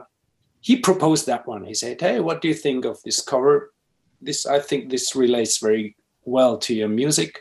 he 0.61 0.77
proposed 0.77 1.25
that 1.25 1.47
one. 1.47 1.63
He 1.65 1.73
said, 1.73 1.99
"Hey, 1.99 2.19
what 2.19 2.41
do 2.41 2.47
you 2.47 2.53
think 2.53 2.85
of 2.85 3.01
this 3.03 3.21
cover? 3.21 3.73
This 4.21 4.45
I 4.45 4.59
think 4.59 4.89
this 4.89 5.15
relates 5.15 5.57
very 5.57 5.95
well 6.23 6.57
to 6.59 6.73
your 6.73 6.89
music." 6.89 7.39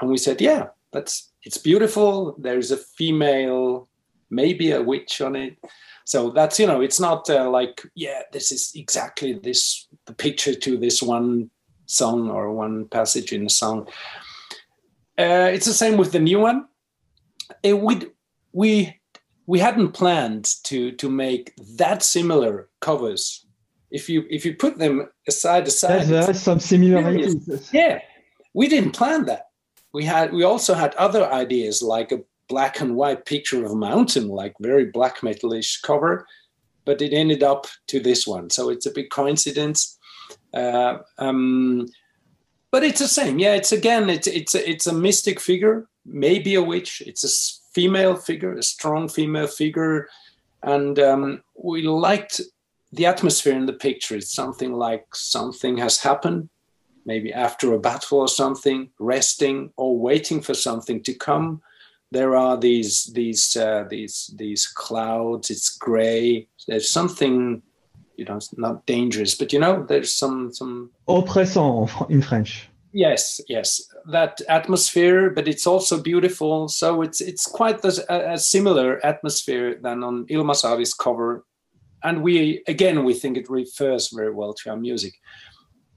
And 0.00 0.10
we 0.10 0.18
said, 0.18 0.40
"Yeah, 0.40 0.68
that's 0.92 1.32
it's 1.42 1.58
beautiful. 1.58 2.36
There's 2.38 2.70
a 2.70 2.76
female, 2.76 3.88
maybe 4.30 4.70
a 4.72 4.82
witch 4.82 5.20
on 5.20 5.36
it." 5.36 5.56
So 6.04 6.30
that's 6.30 6.58
you 6.58 6.66
know, 6.66 6.80
it's 6.80 7.00
not 7.00 7.28
uh, 7.30 7.48
like 7.50 7.86
yeah, 7.94 8.22
this 8.32 8.50
is 8.52 8.72
exactly 8.74 9.32
this 9.34 9.86
the 10.06 10.12
picture 10.12 10.54
to 10.54 10.76
this 10.76 11.02
one 11.02 11.50
song 11.86 12.30
or 12.30 12.52
one 12.52 12.86
passage 12.88 13.32
in 13.32 13.46
a 13.46 13.50
song. 13.50 13.88
Uh, 15.18 15.50
it's 15.52 15.66
the 15.66 15.72
same 15.74 15.96
with 15.98 16.12
the 16.12 16.18
new 16.18 16.40
one. 16.40 16.66
It, 17.62 17.78
we 17.78 18.00
we 18.52 19.00
we 19.46 19.58
hadn't 19.58 19.92
planned 19.92 20.46
to 20.64 20.92
to 20.92 21.10
make 21.10 21.52
that 21.76 22.02
similar 22.02 22.68
covers. 22.80 23.44
If 23.90 24.08
you 24.08 24.24
if 24.30 24.44
you 24.46 24.54
put 24.54 24.78
them 24.78 25.08
aside 25.28 25.66
aside, 25.66 26.08
Yes, 26.08 26.08
there 26.08 26.30
is 26.30 26.42
some 26.42 26.60
similarities. 26.60 27.70
yeah, 27.72 28.00
we 28.54 28.68
didn't 28.68 28.92
plan 28.92 29.26
that. 29.26 29.46
We 29.92 30.04
had 30.04 30.32
we 30.32 30.44
also 30.44 30.74
had 30.74 30.94
other 30.94 31.30
ideas 31.32 31.82
like 31.82 32.12
a 32.12 32.20
black 32.50 32.80
and 32.80 32.96
white 32.96 33.24
picture 33.24 33.64
of 33.64 33.70
a 33.70 33.76
mountain, 33.90 34.28
like 34.28 34.54
very 34.60 34.86
black 34.86 35.20
metalish 35.20 35.80
cover, 35.80 36.26
but 36.84 37.00
it 37.00 37.14
ended 37.14 37.42
up 37.42 37.66
to 37.86 38.00
this 38.00 38.26
one. 38.26 38.50
So 38.50 38.68
it's 38.68 38.86
a 38.86 38.90
big 38.90 39.08
coincidence. 39.08 39.98
Uh, 40.52 40.98
um, 41.18 41.86
but 42.72 42.84
it's 42.84 43.00
the 43.00 43.08
same. 43.08 43.38
Yeah, 43.38 43.54
it's 43.54 43.72
again, 43.72 44.10
it's 44.10 44.26
it's 44.26 44.54
a, 44.54 44.70
it's 44.70 44.86
a 44.86 44.92
mystic 44.92 45.40
figure, 45.40 45.88
maybe 46.04 46.54
a 46.56 46.62
witch. 46.62 47.02
It's 47.06 47.24
a 47.24 47.32
female 47.72 48.16
figure, 48.16 48.54
a 48.54 48.62
strong 48.62 49.08
female 49.08 49.46
figure, 49.48 50.08
and 50.62 50.98
um, 50.98 51.42
we 51.54 51.82
liked 51.82 52.40
the 52.92 53.06
atmosphere 53.06 53.56
in 53.56 53.66
the 53.66 53.72
picture. 53.88 54.16
It's 54.16 54.34
something 54.34 54.72
like 54.72 55.06
something 55.14 55.78
has 55.78 56.00
happened, 56.00 56.48
maybe 57.04 57.32
after 57.32 57.72
a 57.72 57.78
battle 57.78 58.18
or 58.18 58.28
something, 58.28 58.90
resting 58.98 59.72
or 59.76 59.98
waiting 59.98 60.40
for 60.40 60.54
something 60.54 61.02
to 61.04 61.14
come. 61.14 61.62
There 62.12 62.36
are 62.36 62.56
these 62.56 63.06
these 63.14 63.56
uh, 63.56 63.84
these 63.88 64.34
these 64.36 64.66
clouds. 64.66 65.50
It's 65.50 65.70
gray. 65.70 66.48
There's 66.66 66.90
something, 66.90 67.62
you 68.16 68.24
know, 68.24 68.36
it's 68.36 68.56
not 68.58 68.86
dangerous, 68.86 69.34
but 69.36 69.52
you 69.52 69.60
know, 69.60 69.84
there's 69.88 70.12
some 70.12 70.52
some 70.52 70.90
Oppressant 71.06 71.90
in 72.08 72.22
French. 72.22 72.70
yes 72.92 73.40
yes 73.48 73.82
that 74.06 74.40
atmosphere 74.48 75.30
but 75.30 75.46
it's 75.46 75.66
also 75.66 76.02
beautiful 76.02 76.68
so 76.68 77.02
it's 77.02 77.20
it's 77.20 77.46
quite 77.46 77.82
the, 77.82 78.04
a, 78.08 78.32
a 78.34 78.38
similar 78.38 79.04
atmosphere 79.06 79.78
than 79.80 80.02
on 80.02 80.26
Ilmasari's 80.26 80.94
cover 80.94 81.44
and 82.02 82.22
we 82.22 82.62
again 82.66 83.04
we 83.04 83.14
think 83.14 83.36
it 83.36 83.48
refers 83.48 84.08
very 84.08 84.32
well 84.32 84.52
to 84.54 84.70
our 84.70 84.76
music 84.76 85.14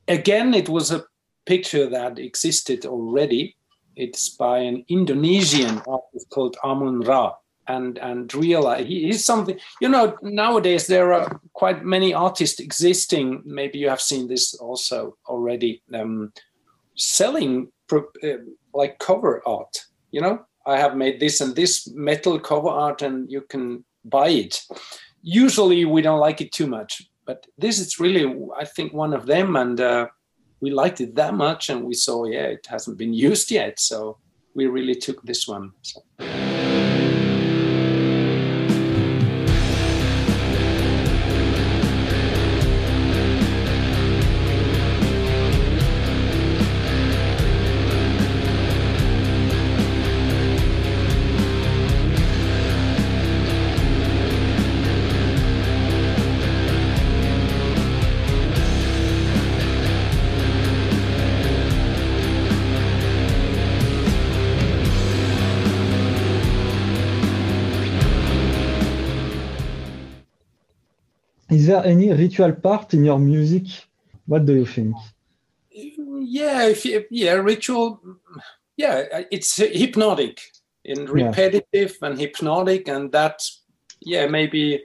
again 0.08 0.54
it 0.54 0.70
was 0.70 0.92
a 0.92 1.04
picture 1.46 1.90
that 1.90 2.20
existed 2.20 2.86
already 2.86 3.56
It's 3.96 4.30
by 4.30 4.60
an 4.60 4.86
Indonesian 4.88 5.82
artist 5.88 6.30
called 6.30 6.58
Amun 6.64 7.02
Ra. 7.02 7.34
And 7.66 7.98
and 8.00 8.34
realize 8.36 8.86
he 8.88 9.10
is 9.10 9.24
something 9.24 9.58
you 9.80 9.88
know 9.88 10.18
nowadays 10.22 10.86
there 10.86 11.14
are 11.14 11.40
quite 11.54 11.86
many 11.86 12.14
artists 12.14 12.60
existing. 12.60 13.42
Maybe 13.46 13.80
you 13.80 13.88
have 13.88 14.02
seen 14.02 14.28
this 14.28 14.54
also 14.56 15.16
already. 15.30 15.82
Um, 15.94 16.34
selling 16.96 17.72
uh, 17.92 18.00
like 18.74 19.00
cover 19.00 19.42
art. 19.46 19.86
You 20.12 20.22
know, 20.22 20.46
I 20.66 20.78
have 20.78 20.96
made 20.96 21.20
this 21.20 21.42
and 21.42 21.56
this 21.56 21.88
metal 21.94 22.40
cover 22.40 22.70
art, 22.70 23.02
and 23.02 23.32
you 23.32 23.42
can 23.42 23.84
buy 24.06 24.30
it. 24.30 24.62
Usually, 25.22 25.86
we 25.86 26.02
don't 26.02 26.20
like 26.20 26.42
it 26.42 26.52
too 26.52 26.68
much, 26.68 27.04
but 27.26 27.46
this 27.58 27.80
is 27.80 28.00
really, 28.00 28.36
I 28.58 28.66
think, 28.66 28.94
one 28.94 29.14
of 29.14 29.26
them, 29.26 29.56
and 29.56 29.80
uh, 29.80 30.08
we 30.64 30.72
liked 30.72 31.02
it 31.02 31.14
that 31.16 31.34
much, 31.34 31.70
and 31.70 31.84
we 31.84 31.94
saw, 31.94 32.24
yeah, 32.24 32.46
it 32.46 32.66
hasn't 32.70 32.98
been 32.98 33.14
used 33.14 33.52
yet, 33.52 33.82
so 33.82 34.18
we 34.56 34.66
really 34.68 34.96
took 34.96 35.22
this 35.24 35.46
one. 35.46 35.74
So. 35.82 36.83
There 71.74 71.86
any 71.86 72.14
ritual 72.14 72.54
part 72.54 72.94
in 72.94 73.04
your 73.04 73.20
music? 73.20 73.64
What 74.26 74.46
do 74.46 74.54
you 74.54 74.66
think? 74.66 74.96
Yeah, 75.72 76.68
if 76.68 76.86
you, 76.86 77.04
yeah, 77.10 77.34
ritual. 77.34 78.00
Yeah, 78.78 79.24
it's 79.32 79.58
hypnotic 79.58 80.40
and 80.86 81.10
repetitive 81.10 81.98
yeah. 82.02 82.08
and 82.08 82.20
hypnotic, 82.20 82.88
and 82.88 83.12
that, 83.12 83.44
yeah, 84.02 84.28
maybe 84.28 84.84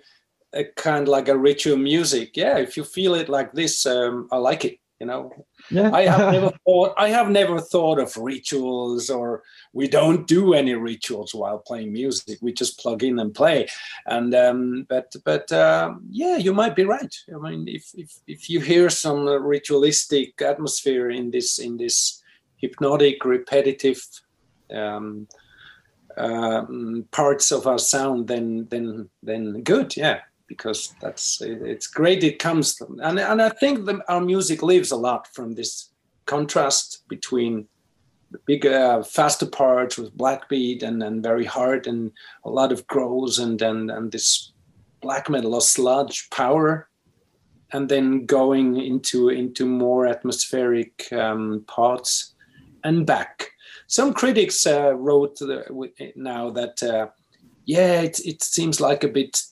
a 0.53 0.65
kind 0.65 1.03
of 1.03 1.09
like 1.09 1.29
a 1.29 1.37
ritual 1.37 1.77
music. 1.77 2.37
Yeah, 2.37 2.59
if 2.59 2.77
you 2.77 2.85
feel 2.85 3.15
it 3.15 3.29
like 3.29 3.53
this, 3.53 3.87
um, 3.87 4.29
I 4.33 4.37
like 4.37 4.65
it. 4.65 4.79
You 5.01 5.07
know, 5.07 5.33
yeah. 5.71 5.91
I 5.93 6.03
have 6.07 6.33
never 6.37 6.53
thought. 6.65 6.95
I 6.97 7.09
have 7.11 7.31
never 7.31 7.61
thought 7.61 7.99
of 8.01 8.17
rituals 8.17 9.11
or 9.11 9.43
we 9.73 9.89
don't 9.89 10.27
do 10.27 10.55
any 10.55 10.75
rituals 10.75 11.35
while 11.35 11.59
playing 11.59 11.93
music. 11.93 12.39
We 12.41 12.53
just 12.53 12.79
plug 12.79 13.03
in 13.03 13.19
and 13.19 13.35
play. 13.35 13.69
And 14.07 14.35
um, 14.35 14.87
but 14.89 15.15
but 15.25 15.51
um, 15.53 16.03
yeah, 16.11 16.37
you 16.37 16.53
might 16.55 16.77
be 16.77 16.85
right. 16.85 17.15
I 17.35 17.39
mean, 17.39 17.69
if 17.69 17.91
if 17.95 18.11
if 18.27 18.51
you 18.51 18.61
hear 18.61 18.91
some 18.91 19.27
ritualistic 19.27 20.41
atmosphere 20.41 21.11
in 21.11 21.31
this 21.31 21.59
in 21.59 21.77
this 21.77 22.23
hypnotic, 22.57 23.25
repetitive. 23.25 24.01
Um, 24.75 25.29
um, 26.19 27.07
parts 27.13 27.53
of 27.53 27.67
our 27.67 27.79
sound, 27.79 28.29
then 28.29 28.67
then 28.71 29.09
then 29.23 29.63
good, 29.63 29.97
yeah, 29.97 30.21
because 30.49 30.95
that's 31.01 31.41
it's 31.41 31.87
great. 31.87 32.25
It 32.25 32.39
comes 32.39 32.81
and 32.81 33.19
and 33.21 33.41
I 33.41 33.51
think 33.51 33.85
the, 33.85 34.03
our 34.09 34.21
music 34.21 34.63
lives 34.63 34.91
a 34.91 34.97
lot 34.97 35.29
from 35.29 35.55
this 35.55 35.91
contrast 36.27 37.05
between 37.09 37.69
bigger, 38.47 38.75
uh, 38.75 39.03
faster 39.03 39.47
parts 39.47 39.97
with 39.97 40.17
black 40.17 40.49
beat 40.49 40.83
and, 40.83 41.03
and 41.03 41.23
very 41.23 41.45
hard 41.45 41.87
and 41.87 42.13
a 42.45 42.51
lot 42.51 42.73
of 42.73 42.87
growls 42.87 43.39
and, 43.39 43.61
and, 43.63 43.91
and 43.91 44.13
this 44.13 44.53
black 45.01 45.31
metal 45.31 45.55
or 45.55 45.61
sludge 45.61 46.29
power 46.31 46.89
and 47.73 47.89
then 47.89 48.25
going 48.27 48.77
into 48.77 49.29
into 49.29 49.67
more 49.67 50.07
atmospheric 50.07 51.13
um, 51.13 51.65
parts 51.67 52.35
and 52.85 53.07
back. 53.07 53.51
Some 53.87 54.13
critics 54.13 54.67
uh, 54.67 54.95
wrote 54.95 55.39
now 56.17 56.51
that 56.51 56.83
uh, 56.83 57.09
yeah, 57.65 58.01
it, 58.01 58.21
it 58.25 58.43
seems 58.43 58.81
like 58.81 59.05
a 59.05 59.09
bit 59.09 59.43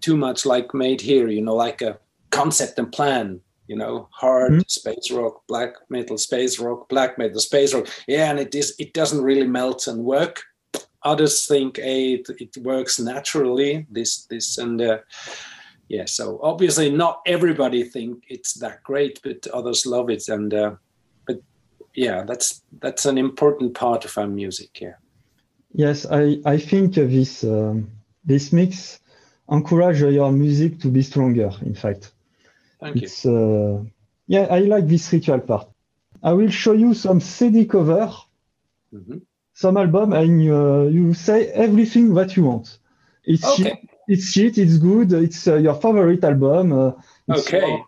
too 0.00 0.16
much 0.16 0.46
like 0.46 0.72
made 0.74 1.00
here, 1.00 1.28
you 1.28 1.42
know, 1.42 1.54
like 1.54 1.82
a 1.82 1.98
concept 2.30 2.78
and 2.78 2.90
plan 2.92 3.40
you 3.68 3.76
know 3.76 4.08
hard 4.12 4.52
mm-hmm. 4.52 4.60
space 4.68 5.10
rock 5.10 5.42
black 5.48 5.74
metal 5.88 6.18
space 6.18 6.58
rock 6.58 6.88
black 6.88 7.18
metal 7.18 7.40
space 7.40 7.74
rock. 7.74 7.88
Yeah 8.06 8.30
and 8.30 8.38
it 8.38 8.54
is 8.54 8.74
it 8.78 8.92
doesn't 8.92 9.22
really 9.22 9.46
melt 9.46 9.86
and 9.86 10.04
work. 10.04 10.42
Others 11.02 11.46
think 11.46 11.76
hey, 11.76 12.14
it, 12.14 12.28
it 12.40 12.56
works 12.62 12.98
naturally 12.98 13.86
this 13.90 14.24
this 14.26 14.58
and 14.58 14.80
uh, 14.80 14.98
yeah 15.88 16.04
so 16.04 16.40
obviously 16.42 16.90
not 16.90 17.20
everybody 17.26 17.84
think 17.84 18.24
it's 18.28 18.54
that 18.54 18.82
great 18.82 19.20
but 19.22 19.46
others 19.52 19.86
love 19.86 20.10
it 20.10 20.28
and 20.28 20.52
uh, 20.52 20.74
but 21.26 21.40
yeah 21.94 22.24
that's 22.24 22.62
that's 22.80 23.06
an 23.06 23.18
important 23.18 23.74
part 23.74 24.04
of 24.04 24.16
our 24.18 24.26
music 24.26 24.80
yeah. 24.80 24.94
Yes 25.72 26.06
i 26.10 26.38
i 26.44 26.58
think 26.58 26.94
this 26.94 27.44
um, 27.44 27.90
this 28.24 28.52
mix 28.52 29.00
encourage 29.50 30.00
your 30.00 30.32
music 30.32 30.80
to 30.80 30.88
be 30.88 31.02
stronger 31.02 31.50
in 31.62 31.74
fact 31.74 32.12
Thank 32.80 33.02
it's, 33.02 33.24
you. 33.24 33.86
Uh, 33.86 33.90
yeah, 34.26 34.46
I 34.50 34.60
like 34.60 34.86
this 34.86 35.12
ritual 35.12 35.40
part. 35.40 35.68
I 36.22 36.32
will 36.32 36.50
show 36.50 36.72
you 36.72 36.94
some 36.94 37.20
CD 37.20 37.64
cover, 37.64 38.12
mm-hmm. 38.92 39.18
some 39.54 39.76
album, 39.76 40.12
and 40.12 40.50
uh, 40.50 40.82
you 40.82 41.14
say 41.14 41.48
everything 41.48 42.14
that 42.14 42.36
you 42.36 42.44
want. 42.44 42.78
It's 43.24 43.44
okay. 43.44 43.62
shit, 43.62 43.78
it's 44.08 44.24
shit, 44.32 44.58
it's 44.58 44.78
good, 44.78 45.12
it's 45.12 45.46
uh, 45.46 45.56
your 45.56 45.74
favorite 45.74 46.24
album. 46.24 46.72
Uh, 46.72 46.92
okay. 47.30 47.82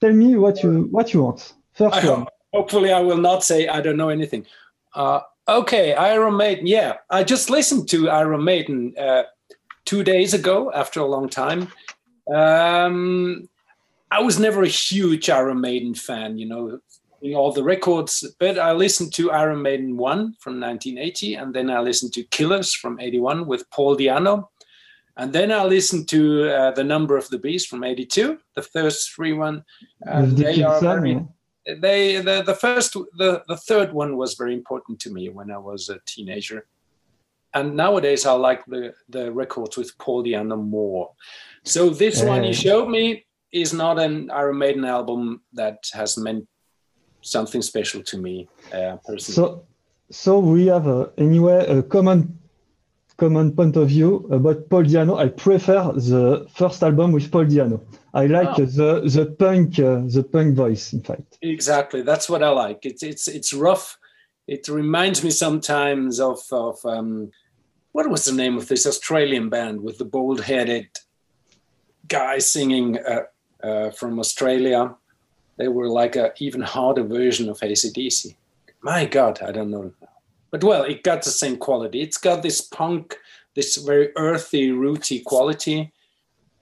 tell 0.00 0.12
me 0.12 0.36
what 0.36 0.62
you 0.62 0.88
what 0.90 1.12
you 1.12 1.22
want. 1.22 1.54
First 1.72 2.04
I 2.04 2.10
one. 2.10 2.26
hopefully, 2.52 2.92
I 2.92 3.00
will 3.00 3.18
not 3.18 3.42
say 3.42 3.68
I 3.68 3.80
don't 3.80 3.96
know 3.96 4.10
anything. 4.10 4.46
Uh, 4.94 5.20
okay, 5.48 5.94
Iron 5.94 6.36
Maiden. 6.36 6.66
Yeah, 6.66 6.98
I 7.10 7.24
just 7.24 7.50
listened 7.50 7.88
to 7.88 8.10
Iron 8.10 8.44
Maiden 8.44 8.94
uh, 8.98 9.24
two 9.84 10.04
days 10.04 10.34
ago 10.34 10.70
after 10.72 11.00
a 11.00 11.06
long 11.06 11.28
time. 11.28 11.72
Um, 12.32 13.48
I 14.10 14.20
was 14.20 14.38
never 14.38 14.62
a 14.62 14.68
huge 14.68 15.28
Iron 15.30 15.60
Maiden 15.60 15.94
fan, 15.94 16.38
you 16.38 16.46
know, 16.46 16.78
all 17.32 17.52
the 17.52 17.64
records, 17.64 18.24
but 18.38 18.58
I 18.58 18.72
listened 18.72 19.14
to 19.14 19.30
Iron 19.30 19.62
Maiden 19.62 19.96
1 19.96 20.34
from 20.38 20.60
1980, 20.60 21.36
and 21.36 21.54
then 21.54 21.70
I 21.70 21.80
listened 21.80 22.12
to 22.14 22.24
Killers 22.24 22.74
from 22.74 23.00
81 23.00 23.46
with 23.46 23.68
Paul 23.70 23.96
Di'Anno. 23.96 24.48
And 25.16 25.32
then 25.32 25.52
I 25.52 25.64
listened 25.64 26.08
to 26.08 26.50
uh, 26.50 26.70
The 26.72 26.84
Number 26.84 27.16
of 27.16 27.28
the 27.30 27.38
Beast 27.38 27.68
from 27.68 27.84
82, 27.84 28.38
the 28.56 28.62
first 28.62 29.14
three 29.14 29.32
one. 29.32 29.64
And 30.02 30.36
they 30.36 30.62
are 30.62 30.80
very, 30.80 31.24
they, 31.66 32.16
the, 32.16 32.42
the 32.42 32.54
first, 32.54 32.94
the, 32.94 33.42
the 33.46 33.56
third 33.56 33.92
one 33.92 34.16
was 34.16 34.34
very 34.34 34.54
important 34.54 34.98
to 35.00 35.12
me 35.12 35.28
when 35.28 35.50
I 35.50 35.58
was 35.58 35.88
a 35.88 36.00
teenager. 36.04 36.66
And 37.54 37.76
nowadays 37.76 38.26
I 38.26 38.32
like 38.32 38.66
the, 38.66 38.92
the 39.08 39.30
records 39.30 39.76
with 39.76 39.96
Paul 39.98 40.24
Di'Anno 40.24 40.60
more. 40.60 41.12
So 41.62 41.90
this 41.90 42.20
uh, 42.20 42.26
one 42.26 42.42
you 42.42 42.52
showed 42.52 42.88
me, 42.88 43.24
is 43.54 43.72
not 43.72 43.98
an 43.98 44.30
Iron 44.30 44.58
Maiden 44.58 44.84
album 44.84 45.40
that 45.52 45.78
has 45.94 46.18
meant 46.18 46.46
something 47.22 47.62
special 47.62 48.02
to 48.02 48.18
me 48.18 48.48
uh, 48.72 48.96
personally. 49.06 49.34
So, 49.34 49.66
so 50.10 50.40
we 50.40 50.66
have 50.66 50.86
uh, 50.86 51.06
anyway 51.16 51.64
a 51.66 51.82
common 51.82 52.38
common 53.16 53.54
point 53.54 53.76
of 53.76 53.88
view 53.88 54.26
about 54.32 54.68
Paul 54.68 54.82
Di'Anno. 54.82 55.16
I 55.16 55.28
prefer 55.28 55.92
the 55.92 56.48
first 56.52 56.82
album 56.82 57.12
with 57.12 57.30
Paul 57.30 57.44
Di'Anno. 57.44 57.80
I 58.12 58.26
like 58.26 58.58
oh. 58.58 58.64
the 58.64 59.00
the 59.08 59.26
punk 59.38 59.78
uh, 59.78 60.02
the 60.06 60.24
punk 60.24 60.56
voice. 60.56 60.92
In 60.92 61.00
fact, 61.00 61.38
exactly. 61.40 62.02
That's 62.02 62.28
what 62.28 62.42
I 62.42 62.50
like. 62.50 62.84
It's 62.84 63.02
it's 63.02 63.28
it's 63.28 63.52
rough. 63.52 63.96
It 64.48 64.68
reminds 64.68 65.22
me 65.22 65.30
sometimes 65.30 66.20
of 66.20 66.40
of 66.50 66.84
um, 66.84 67.30
what 67.92 68.10
was 68.10 68.24
the 68.24 68.32
name 68.32 68.56
of 68.56 68.66
this 68.66 68.84
Australian 68.84 69.48
band 69.48 69.80
with 69.80 69.98
the 69.98 70.04
bald 70.04 70.40
headed 70.40 70.88
guy 72.08 72.38
singing. 72.38 72.98
Uh, 72.98 73.22
uh, 73.64 73.90
from 73.90 74.18
Australia. 74.18 74.94
They 75.56 75.68
were 75.68 75.88
like 75.88 76.16
an 76.16 76.30
even 76.38 76.60
harder 76.60 77.04
version 77.04 77.48
of 77.48 77.60
ACDC. 77.60 78.34
My 78.82 79.06
God, 79.06 79.40
I 79.42 79.52
don't 79.52 79.70
know. 79.70 79.92
But 80.50 80.62
well, 80.62 80.82
it 80.84 81.02
got 81.02 81.22
the 81.22 81.30
same 81.30 81.56
quality. 81.56 82.00
It's 82.00 82.18
got 82.18 82.42
this 82.42 82.60
punk, 82.60 83.16
this 83.54 83.76
very 83.76 84.10
earthy, 84.16 84.70
rooty 84.70 85.20
quality, 85.20 85.92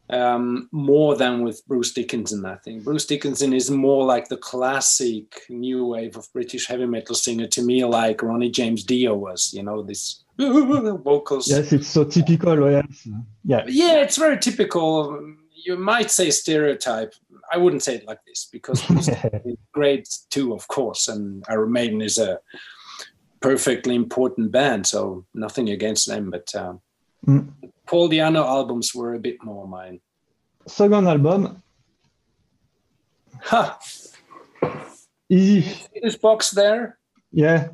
um, 0.09 0.69
more 0.73 1.17
than 1.17 1.43
with 1.43 1.67
Bruce 1.67 1.93
Dickinson, 1.93 2.45
I 2.45 2.57
think. 2.57 2.85
Bruce 2.85 3.07
Dickinson 3.07 3.53
is 3.53 3.71
more 3.71 4.05
like 4.05 4.29
the 4.29 4.37
classic 4.37 5.43
new 5.49 5.87
wave 5.87 6.17
of 6.17 6.33
British 6.33 6.67
heavy 6.67 6.87
metal 6.87 7.15
singer 7.15 7.47
to 7.49 7.63
me, 7.63 7.85
like 7.85 8.23
Ronnie 8.23 8.51
James 8.51 8.85
Dio 8.85 9.15
was, 9.15 9.53
you 9.55 9.63
know, 9.63 9.83
this 9.83 10.23
vocals. 10.39 11.51
Yes, 11.51 11.73
it's 11.73 11.89
so 11.89 12.05
typical. 12.05 12.71
Yes. 12.71 13.09
Yeah. 13.45 13.65
Yeah, 13.67 13.97
it's 14.03 14.17
very 14.17 14.39
typical 14.39 15.35
you 15.65 15.77
might 15.77 16.11
say 16.11 16.31
stereotype. 16.31 17.15
I 17.53 17.57
wouldn't 17.59 17.83
say 17.83 17.97
it 17.97 18.07
like 18.07 18.19
this 18.27 18.49
because 18.51 18.83
great 19.73 20.09
two, 20.31 20.53
of 20.55 20.67
course, 20.69 21.09
and 21.09 21.45
Iron 21.49 21.73
Maiden 21.73 22.01
is 22.03 22.19
a 22.19 22.39
perfectly 23.41 23.95
important 23.95 24.51
band, 24.53 24.87
so 24.87 25.25
nothing 25.35 25.69
against 25.71 26.07
them. 26.09 26.31
But 26.31 26.55
um, 26.55 26.81
Mm. 27.25 27.53
Paul 27.87 28.09
Di'Anno 28.09 28.45
albums 28.45 28.93
were 28.97 29.15
a 29.15 29.19
bit 29.21 29.37
more 29.45 29.69
mine. 29.69 30.01
Second 30.67 31.07
album, 31.07 31.63
Ha! 33.45 33.79
easy. 35.29 35.73
This 36.03 36.17
box 36.17 36.51
there, 36.51 36.99
Yeah. 37.31 37.69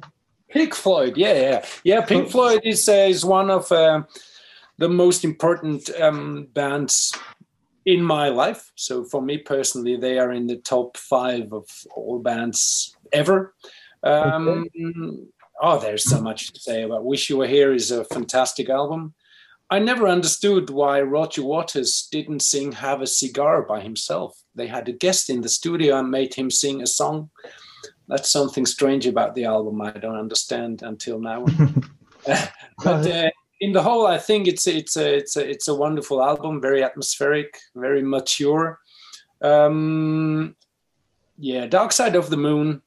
Pink 0.50 0.74
Floyd. 0.74 1.16
Yeah, 1.16 1.32
yeah, 1.34 1.64
yeah. 1.84 2.00
Pink 2.04 2.26
Oh. 2.26 2.30
Floyd 2.30 2.60
is 2.64 2.88
uh, 2.88 3.06
is 3.08 3.24
one 3.24 3.50
of 3.50 3.70
uh, 3.72 4.02
the 4.78 4.88
most 4.88 5.24
important 5.24 5.88
um, 6.00 6.48
bands 6.54 7.12
in 7.88 8.02
my 8.02 8.28
life. 8.28 8.70
So 8.74 9.02
for 9.02 9.22
me 9.22 9.38
personally, 9.38 9.96
they 9.96 10.18
are 10.18 10.32
in 10.32 10.46
the 10.46 10.56
top 10.56 10.98
five 10.98 11.52
of 11.54 11.66
all 11.94 12.18
bands 12.18 12.94
ever. 13.12 13.54
Um, 14.02 14.66
Oh, 15.60 15.78
there's 15.78 16.08
so 16.08 16.20
much 16.20 16.52
to 16.52 16.60
say 16.60 16.82
about 16.84 17.04
"Wish 17.04 17.28
You 17.28 17.38
Were 17.38 17.48
Here" 17.48 17.72
is 17.72 17.90
a 17.90 18.04
fantastic 18.04 18.68
album. 18.70 19.14
I 19.70 19.80
never 19.80 20.06
understood 20.06 20.70
why 20.70 21.00
Roger 21.00 21.42
Waters 21.42 22.08
didn't 22.12 22.40
sing 22.40 22.70
"Have 22.70 23.02
a 23.02 23.08
Cigar" 23.08 23.62
by 23.62 23.80
himself. 23.80 24.40
They 24.54 24.68
had 24.68 24.88
a 24.88 24.92
guest 24.92 25.30
in 25.30 25.40
the 25.40 25.48
studio 25.48 25.98
and 25.98 26.10
made 26.10 26.32
him 26.32 26.48
sing 26.50 26.82
a 26.82 26.86
song. 26.86 27.30
That's 28.06 28.30
something 28.30 28.66
strange 28.66 29.06
about 29.06 29.34
the 29.34 29.46
album. 29.46 29.82
I 29.82 29.90
don't 29.90 30.22
understand 30.24 30.82
until 30.82 31.18
now. 31.18 31.44
but 32.84 33.06
uh, 33.06 33.30
in 33.60 33.72
the 33.72 33.82
whole, 33.82 34.06
I 34.06 34.18
think 34.18 34.46
it's 34.46 34.66
it's 34.66 34.96
a 34.96 35.16
it's 35.16 35.36
a 35.36 35.48
it's 35.48 35.68
a 35.68 35.74
wonderful 35.74 36.22
album. 36.22 36.60
Very 36.60 36.82
atmospheric, 36.82 37.58
very 37.74 38.02
mature. 38.02 38.78
Um, 39.42 40.56
yeah, 41.38 41.66
Dark 41.66 41.92
Side 41.92 42.16
of 42.16 42.30
the 42.30 42.36
Moon 42.36 42.82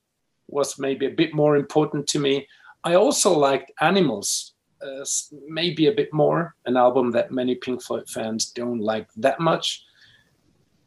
was 0.48 0.80
maybe 0.80 1.06
a 1.06 1.12
bit 1.12 1.34
more 1.34 1.56
important 1.56 2.08
to 2.08 2.20
me. 2.20 2.48
I 2.84 2.96
also 2.96 3.38
liked 3.38 3.72
Animals, 3.80 4.54
uh, 4.82 5.06
maybe 5.48 5.88
a 5.88 5.94
bit 5.94 6.14
more. 6.14 6.56
An 6.66 6.78
album 6.78 7.12
that 7.12 7.32
many 7.32 7.56
Pink 7.56 7.82
Floyd 7.82 8.10
fans 8.10 8.52
don't 8.52 8.80
like 8.80 9.08
that 9.18 9.40
much. 9.40 9.86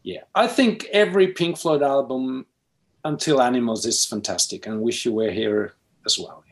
Yeah, 0.02 0.24
I 0.34 0.46
think 0.46 0.86
every 0.92 1.28
Pink 1.28 1.56
Floyd 1.56 1.82
album 1.82 2.46
until 3.04 3.40
Animals 3.40 3.86
is 3.86 4.04
fantastic, 4.04 4.66
and 4.66 4.80
Wish 4.80 5.04
You 5.04 5.12
Were 5.12 5.30
Here 5.30 5.74
as 6.06 6.18
well. 6.18 6.43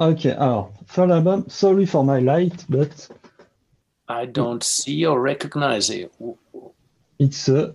Okay. 0.00 0.32
Alors, 0.32 0.72
third 0.88 1.10
album. 1.10 1.48
Sorry 1.48 1.86
for 1.86 2.04
my 2.04 2.18
light, 2.18 2.64
but 2.68 3.08
I 4.08 4.26
don't 4.26 4.62
see 4.62 5.06
or 5.06 5.20
recognize 5.20 5.90
it. 5.90 6.12
It's 7.18 7.48
a 7.48 7.74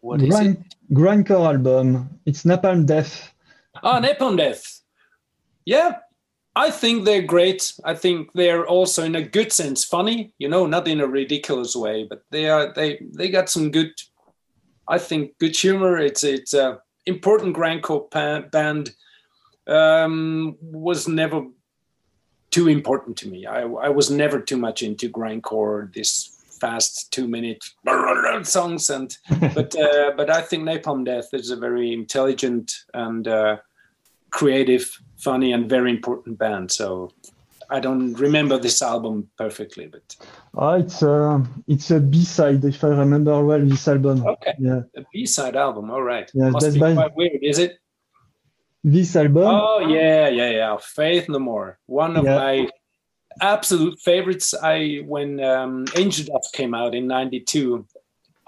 What 0.00 0.22
is 0.22 0.38
it? 0.40 0.58
grindcore 0.92 1.46
album. 1.46 2.18
It's 2.24 2.44
Napalm 2.44 2.86
Death. 2.86 3.32
Ah, 3.82 4.00
Napalm 4.00 4.36
Death. 4.36 4.80
Yeah, 5.66 5.96
I 6.56 6.70
think 6.70 7.04
they're 7.04 7.22
great. 7.22 7.72
I 7.84 7.94
think 7.94 8.32
they're 8.32 8.66
also, 8.66 9.04
in 9.04 9.14
a 9.14 9.22
good 9.22 9.52
sense, 9.52 9.84
funny. 9.84 10.32
You 10.38 10.48
know, 10.48 10.66
not 10.66 10.88
in 10.88 11.00
a 11.00 11.06
ridiculous 11.06 11.76
way, 11.76 12.04
but 12.08 12.22
they 12.30 12.48
are. 12.48 12.72
They 12.72 12.98
they 13.12 13.28
got 13.28 13.48
some 13.50 13.70
good. 13.70 13.92
I 14.88 14.98
think 14.98 15.38
good 15.38 15.54
humor. 15.56 15.98
It's 15.98 16.24
it's 16.24 16.54
a 16.54 16.80
important 17.06 17.56
grindcore 17.56 18.10
pa- 18.10 18.48
band. 18.50 18.94
Um, 19.66 20.56
was 20.60 21.06
never 21.08 21.44
too 22.50 22.68
important 22.68 23.16
to 23.18 23.28
me. 23.28 23.46
I 23.46 23.62
I 23.62 23.88
was 23.88 24.10
never 24.10 24.40
too 24.40 24.56
much 24.56 24.82
into 24.82 25.08
grindcore. 25.08 25.92
This 25.94 26.28
fast 26.60 27.12
two 27.12 27.26
minute 27.26 27.64
songs 28.42 28.90
and 28.90 29.16
but 29.54 29.74
uh, 29.76 30.12
but 30.16 30.30
I 30.30 30.40
think 30.42 30.64
Napalm 30.64 31.04
Death 31.04 31.28
is 31.32 31.50
a 31.50 31.56
very 31.56 31.92
intelligent 31.92 32.72
and 32.94 33.26
uh, 33.28 33.56
creative, 34.30 34.90
funny, 35.18 35.52
and 35.52 35.68
very 35.68 35.90
important 35.90 36.38
band. 36.38 36.70
So 36.70 37.12
I 37.70 37.80
don't 37.80 38.14
remember 38.14 38.58
this 38.58 38.82
album 38.82 39.28
perfectly, 39.38 39.86
but 39.86 40.16
Oh, 40.54 40.74
it's 40.74 41.02
a 41.02 41.42
it's 41.68 41.90
a 41.90 42.00
B 42.00 42.24
side 42.24 42.64
if 42.64 42.84
I 42.84 42.88
remember 42.88 43.44
well. 43.44 43.64
This 43.64 43.88
album. 43.88 44.26
okay, 44.26 44.54
Yeah. 44.58 44.82
a 44.96 45.02
B-side 45.12 45.56
album. 45.56 45.90
All 45.90 46.02
right, 46.02 46.30
Yeah, 46.34 46.50
must 46.50 46.64
that's 46.64 46.74
be 46.74 46.80
by- 46.80 46.94
quite 46.94 47.14
weird, 47.16 47.42
is 47.42 47.58
it? 47.58 47.78
This 48.84 49.14
album. 49.14 49.44
Oh 49.46 49.80
yeah, 49.80 50.28
yeah, 50.28 50.50
yeah. 50.50 50.76
Faith 50.80 51.28
No 51.28 51.38
More, 51.38 51.78
one 51.86 52.16
of 52.16 52.24
Yeah. 52.24 52.36
my 52.36 52.68
absolute 53.40 53.98
favorites. 54.00 54.54
I 54.54 55.02
when 55.06 55.38
um, 55.42 55.84
Angel 55.96 56.26
Dust 56.26 56.52
came 56.52 56.74
out 56.74 56.94
in 56.94 57.06
'92, 57.06 57.86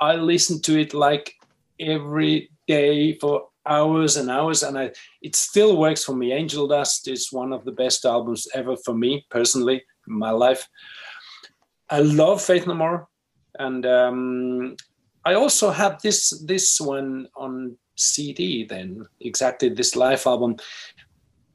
I 0.00 0.16
listened 0.16 0.64
to 0.64 0.78
it 0.78 0.92
like 0.92 1.34
every 1.78 2.50
day 2.66 3.16
for 3.18 3.48
hours 3.66 4.16
and 4.16 4.28
hours, 4.28 4.64
and 4.64 4.76
I 4.76 4.92
it 5.22 5.36
still 5.36 5.76
works 5.76 6.02
for 6.02 6.16
me. 6.16 6.32
Angel 6.32 6.66
Dust 6.66 7.06
is 7.08 7.32
one 7.32 7.52
of 7.52 7.64
the 7.64 7.72
best 7.72 8.04
albums 8.04 8.48
ever 8.54 8.76
for 8.76 8.94
me 8.94 9.24
personally 9.30 9.84
in 10.08 10.18
my 10.18 10.30
life. 10.30 10.66
I 11.88 12.00
love 12.00 12.42
Faith 12.42 12.66
No 12.66 12.74
More, 12.74 13.06
and 13.58 13.86
um, 13.86 14.76
I 15.24 15.34
also 15.34 15.70
have 15.70 16.02
this 16.02 16.30
this 16.44 16.80
one 16.80 17.28
on 17.36 17.78
CD. 17.96 18.64
Then 18.64 19.06
exactly 19.20 19.68
this 19.68 19.96
live 19.96 20.26
album. 20.26 20.56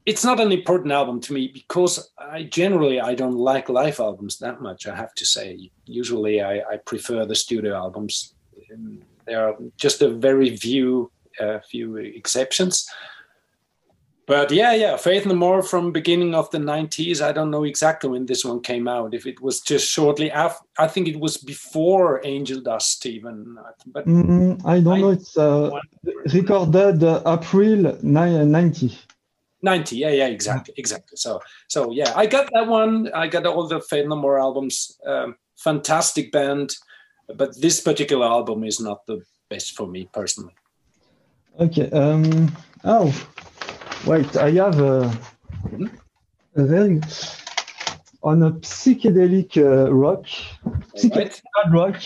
It's 0.06 0.24
not 0.24 0.40
an 0.40 0.50
important 0.50 0.92
album 0.92 1.20
to 1.20 1.32
me 1.32 1.50
because 1.52 2.10
I 2.18 2.44
generally 2.44 3.00
I 3.00 3.14
don't 3.14 3.36
like 3.36 3.68
live 3.68 4.00
albums 4.00 4.38
that 4.38 4.60
much. 4.60 4.86
I 4.86 4.96
have 4.96 5.14
to 5.14 5.26
say. 5.26 5.70
Usually 5.84 6.42
I, 6.42 6.60
I 6.60 6.76
prefer 6.78 7.26
the 7.26 7.34
studio 7.34 7.74
albums. 7.74 8.34
Um, 8.72 9.02
There 9.26 9.46
are 9.46 9.56
just 9.76 10.02
a 10.02 10.08
very 10.08 10.56
few 10.56 11.12
uh, 11.40 11.60
few 11.70 11.96
exceptions. 11.96 12.86
But 14.30 14.52
yeah, 14.52 14.74
yeah, 14.74 14.96
Faith 14.96 15.26
No 15.26 15.34
More 15.34 15.60
from 15.60 15.90
beginning 15.90 16.36
of 16.36 16.48
the 16.52 16.58
90s. 16.58 17.20
I 17.20 17.32
don't 17.32 17.50
know 17.50 17.64
exactly 17.64 18.08
when 18.10 18.26
this 18.26 18.44
one 18.44 18.60
came 18.60 18.86
out. 18.86 19.12
If 19.12 19.26
it 19.26 19.40
was 19.42 19.60
just 19.60 19.90
shortly 19.90 20.30
after, 20.30 20.64
I 20.78 20.86
think 20.86 21.08
it 21.08 21.18
was 21.18 21.36
before 21.36 22.20
Angel 22.24 22.60
Dust 22.60 23.04
even. 23.06 23.58
But 23.86 24.06
Mm, 24.06 24.64
I 24.64 24.78
don't 24.78 24.98
I- 24.98 25.00
know. 25.00 25.10
It's 25.10 25.36
uh, 25.36 25.70
recorded 26.32 27.02
uh, 27.02 27.22
April 27.26 27.98
90. 28.02 28.96
90, 29.62 29.96
yeah, 29.96 30.10
yeah, 30.10 30.28
exactly, 30.28 30.74
exactly. 30.76 31.16
So, 31.16 31.40
so 31.66 31.90
yeah, 31.90 32.12
I 32.14 32.26
got 32.26 32.48
that 32.52 32.68
one. 32.68 33.10
I 33.12 33.26
got 33.26 33.46
all 33.46 33.66
the 33.66 33.80
Faith 33.80 34.06
No 34.06 34.14
More 34.14 34.38
albums. 34.38 34.96
Um, 35.04 35.34
fantastic 35.56 36.30
band, 36.30 36.76
but 37.34 37.60
this 37.60 37.80
particular 37.80 38.26
album 38.26 38.62
is 38.62 38.78
not 38.78 39.04
the 39.06 39.22
best 39.48 39.76
for 39.76 39.88
me 39.88 40.08
personally. 40.12 40.54
Okay. 41.58 41.90
Um, 41.90 42.54
oh, 42.84 43.12
wait. 44.06 44.36
I 44.36 44.50
have 44.52 44.80
a, 44.80 45.12
a 46.56 46.64
very 46.64 47.00
on 48.22 48.42
a 48.42 48.50
psychedelic 48.60 49.56
uh, 49.56 49.92
rock, 49.92 50.24
psychedelic 50.94 51.40
Right? 51.64 51.72
rock. 51.72 51.96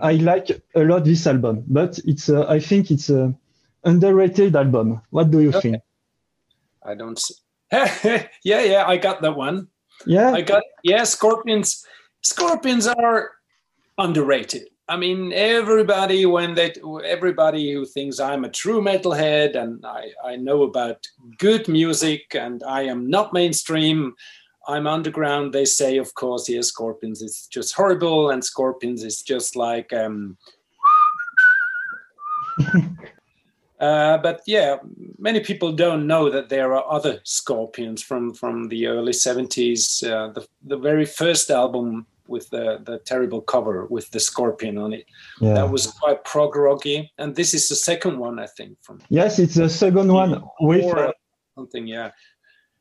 I 0.00 0.12
like 0.14 0.48
a 0.74 0.84
lot 0.84 1.04
this 1.04 1.26
album, 1.26 1.64
but 1.66 1.98
it's 2.06 2.28
uh, 2.30 2.46
I 2.48 2.60
think 2.60 2.90
it's 2.90 3.10
a 3.10 3.34
underrated 3.84 4.56
album. 4.56 5.02
What 5.10 5.30
do 5.30 5.40
you 5.40 5.50
Okay. 5.50 5.60
think? 5.60 5.82
I 6.84 6.94
don't. 6.94 7.18
s- 7.18 7.42
yeah, 8.44 8.62
yeah, 8.62 8.84
I 8.86 8.96
got 8.96 9.20
that 9.22 9.36
one. 9.36 9.68
Yeah. 10.06 10.32
I 10.32 10.40
got 10.40 10.62
yeah, 10.82 11.04
scorpions. 11.04 11.84
Scorpions 12.22 12.86
are 12.86 13.30
underrated. 13.98 14.68
I 14.88 14.96
mean, 14.96 15.32
everybody 15.32 16.26
when 16.26 16.54
they 16.54 16.74
everybody 17.04 17.72
who 17.72 17.86
thinks 17.86 18.18
I'm 18.18 18.44
a 18.44 18.50
true 18.50 18.82
metalhead 18.82 19.54
and 19.56 19.84
I, 19.86 20.10
I 20.24 20.36
know 20.36 20.62
about 20.62 21.06
good 21.38 21.68
music 21.68 22.34
and 22.34 22.62
I 22.64 22.82
am 22.82 23.08
not 23.08 23.32
mainstream, 23.32 24.14
I'm 24.66 24.86
underground. 24.86 25.52
They 25.52 25.64
say, 25.64 25.98
of 25.98 26.14
course, 26.14 26.48
yes, 26.48 26.68
Scorpions 26.68 27.22
is 27.22 27.46
just 27.50 27.74
horrible, 27.74 28.30
and 28.30 28.44
Scorpions 28.44 29.02
is 29.04 29.22
just 29.22 29.56
like 29.56 29.92
um 29.92 30.36
Uh, 33.82 34.16
but 34.18 34.42
yeah, 34.46 34.76
many 35.18 35.40
people 35.40 35.72
don't 35.72 36.06
know 36.06 36.30
that 36.30 36.48
there 36.48 36.72
are 36.72 36.88
other 36.88 37.20
Scorpions 37.24 38.00
from 38.00 38.32
from 38.32 38.68
the 38.68 38.86
early 38.86 39.10
'70s. 39.10 40.08
Uh, 40.08 40.28
the 40.32 40.46
the 40.62 40.78
very 40.78 41.04
first 41.04 41.50
album 41.50 42.06
with 42.26 42.48
the 42.50 42.80
the 42.84 42.98
terrible 43.00 43.40
cover 43.40 43.86
with 43.86 44.10
the 44.10 44.20
Scorpion 44.20 44.78
on 44.78 44.92
it 44.92 45.06
yeah. 45.40 45.54
that 45.54 45.70
was 45.70 45.86
quite 45.86 46.24
prog 46.24 46.56
rocky, 46.56 47.10
and 47.18 47.34
this 47.34 47.54
is 47.54 47.68
the 47.68 47.76
second 47.76 48.18
one 48.18 48.38
I 48.38 48.46
think 48.46 48.78
from 48.82 49.00
Yes, 49.08 49.38
it's 49.38 49.54
the 49.54 49.68
second 49.68 50.12
one 50.12 50.42
with 50.60 50.84
uh, 50.96 51.12
something. 51.56 51.86
Yeah, 51.86 52.10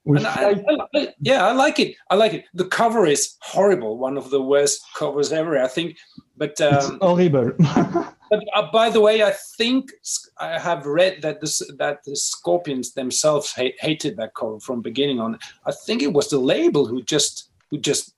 with 0.06 0.26
I, 0.26 0.64
I- 0.96 1.14
yeah, 1.20 1.46
I 1.46 1.52
like 1.52 1.80
it. 1.80 1.96
I 2.10 2.16
like 2.16 2.34
it. 2.34 2.46
The 2.54 2.66
cover 2.66 3.06
is 3.06 3.36
horrible, 3.42 3.98
one 3.98 4.18
of 4.18 4.30
the 4.30 4.42
worst 4.42 4.82
covers 4.96 5.32
ever, 5.32 5.62
I 5.62 5.68
think. 5.68 5.98
But 6.38 6.52
it's 6.60 6.90
um, 6.90 7.00
horrible. 7.02 7.52
But 8.32 8.46
uh, 8.56 8.72
by 8.72 8.90
the 8.90 9.02
way, 9.02 9.24
I 9.24 9.34
think 9.58 9.92
I 10.40 10.58
have 10.58 10.86
read 10.86 11.22
that 11.22 11.42
this 11.42 11.62
that 11.78 12.02
the 12.06 12.16
Scorpions 12.16 12.94
themselves 12.94 13.52
ha- 13.52 13.76
hated 13.82 14.16
that 14.18 14.36
cover 14.36 14.58
from 14.62 14.82
beginning 14.82 15.20
on. 15.20 15.38
I 15.66 15.74
think 15.86 16.02
it 16.02 16.14
was 16.14 16.30
the 16.30 16.40
label 16.40 16.86
who 16.86 17.04
just 17.04 17.50
who 17.70 17.78
just 17.78 18.14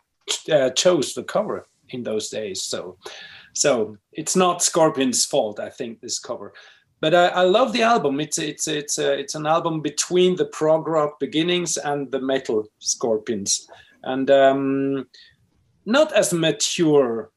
uh, 0.51 0.69
chose 0.71 1.13
the 1.13 1.23
cover 1.23 1.65
in 1.89 2.03
those 2.03 2.29
days. 2.29 2.61
So, 2.63 2.97
so 3.53 3.97
it's 4.11 4.35
not 4.35 4.63
Scorpions' 4.63 5.25
fault. 5.25 5.59
I 5.59 5.69
think 5.69 5.99
this 5.99 6.19
cover. 6.19 6.53
but 7.01 7.13
I, 7.13 7.27
I, 7.27 7.41
love 7.41 7.73
the 7.73 7.81
album. 7.81 8.21
It's 8.21 8.37
it's 8.37 8.67
it's 8.67 8.97
uh, 8.97 9.11
it's 9.11 9.35
an 9.35 9.45
album 9.45 9.81
between 9.81 10.37
the 10.37 10.45
prog 10.45 10.87
rock 10.87 11.19
beginnings 11.19 11.77
and 11.77 12.09
the 12.11 12.21
metal 12.21 12.65
Scorpions, 12.79 13.67
and 14.03 14.31
um, 14.31 15.07
not 15.85 16.13
as 16.13 16.33
mature, 16.33 17.32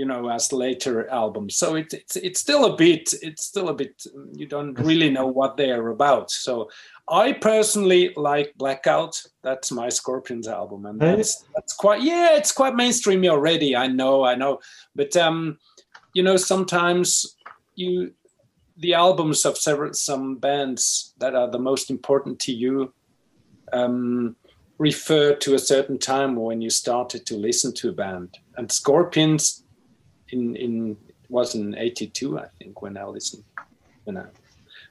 you 0.00 0.06
know, 0.06 0.30
as 0.30 0.50
later 0.50 1.06
albums. 1.10 1.56
So 1.56 1.74
it, 1.74 1.92
it's 1.92 2.16
it's 2.16 2.40
still 2.40 2.64
a 2.64 2.74
bit 2.74 3.12
it's 3.20 3.44
still 3.44 3.68
a 3.68 3.74
bit 3.74 4.06
you 4.32 4.46
don't 4.46 4.72
really 4.78 5.10
know 5.10 5.26
what 5.26 5.58
they 5.58 5.70
are 5.70 5.88
about. 5.88 6.30
So 6.30 6.70
I 7.06 7.34
personally 7.34 8.14
like 8.16 8.54
Blackout. 8.56 9.22
That's 9.42 9.70
my 9.70 9.90
Scorpions 9.90 10.48
album, 10.48 10.86
and 10.86 10.98
that's 10.98 11.44
that's 11.54 11.74
quite 11.74 12.00
yeah, 12.00 12.34
it's 12.38 12.50
quite 12.50 12.72
mainstreamy 12.72 13.28
already. 13.28 13.76
I 13.76 13.88
know, 13.88 14.24
I 14.24 14.36
know, 14.36 14.60
but 14.96 15.14
um, 15.18 15.58
you 16.14 16.22
know, 16.22 16.38
sometimes 16.38 17.36
you 17.74 18.14
the 18.78 18.94
albums 18.94 19.44
of 19.44 19.58
several 19.58 19.92
some 19.92 20.36
bands 20.36 21.12
that 21.18 21.34
are 21.34 21.50
the 21.50 21.58
most 21.58 21.90
important 21.90 22.40
to 22.46 22.52
you 22.52 22.94
um, 23.74 24.34
refer 24.78 25.34
to 25.34 25.54
a 25.54 25.58
certain 25.58 25.98
time 25.98 26.36
when 26.36 26.62
you 26.62 26.70
started 26.70 27.26
to 27.26 27.36
listen 27.36 27.74
to 27.74 27.90
a 27.90 27.92
band. 27.92 28.38
And 28.56 28.72
Scorpions, 28.72 29.62
in 30.32 30.56
in 30.56 30.96
was 31.28 31.54
in 31.54 31.74
'82, 31.76 32.38
I 32.38 32.46
think, 32.58 32.82
when 32.82 32.96
I 32.96 33.04
listened 33.04 33.44
when 34.04 34.16
I 34.16 34.26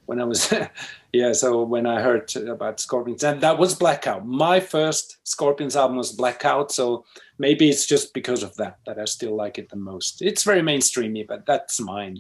when 0.06 0.20
I 0.20 0.24
was 0.24 0.54
yeah. 1.14 1.34
So 1.34 1.64
when 1.64 1.86
I 1.86 2.02
heard 2.02 2.36
about 2.36 2.80
Scorpions, 2.80 3.24
and 3.24 3.42
that 3.42 3.58
was 3.58 3.76
Blackout. 3.76 4.26
My 4.26 4.60
first 4.60 5.18
Scorpions 5.24 5.76
album 5.76 5.98
was 5.98 6.12
Blackout. 6.12 6.72
So 6.72 7.06
maybe 7.38 7.70
it's 7.70 7.86
just 7.86 8.14
because 8.14 8.44
of 8.44 8.56
that 8.56 8.80
that 8.86 9.00
I 9.00 9.06
still 9.06 9.36
like 9.36 9.58
it 9.58 9.70
the 9.70 9.76
most. 9.76 10.22
It's 10.22 10.44
very 10.44 10.62
mainstreamy, 10.62 11.28
but 11.28 11.46
that's 11.46 11.80
mine. 11.80 12.18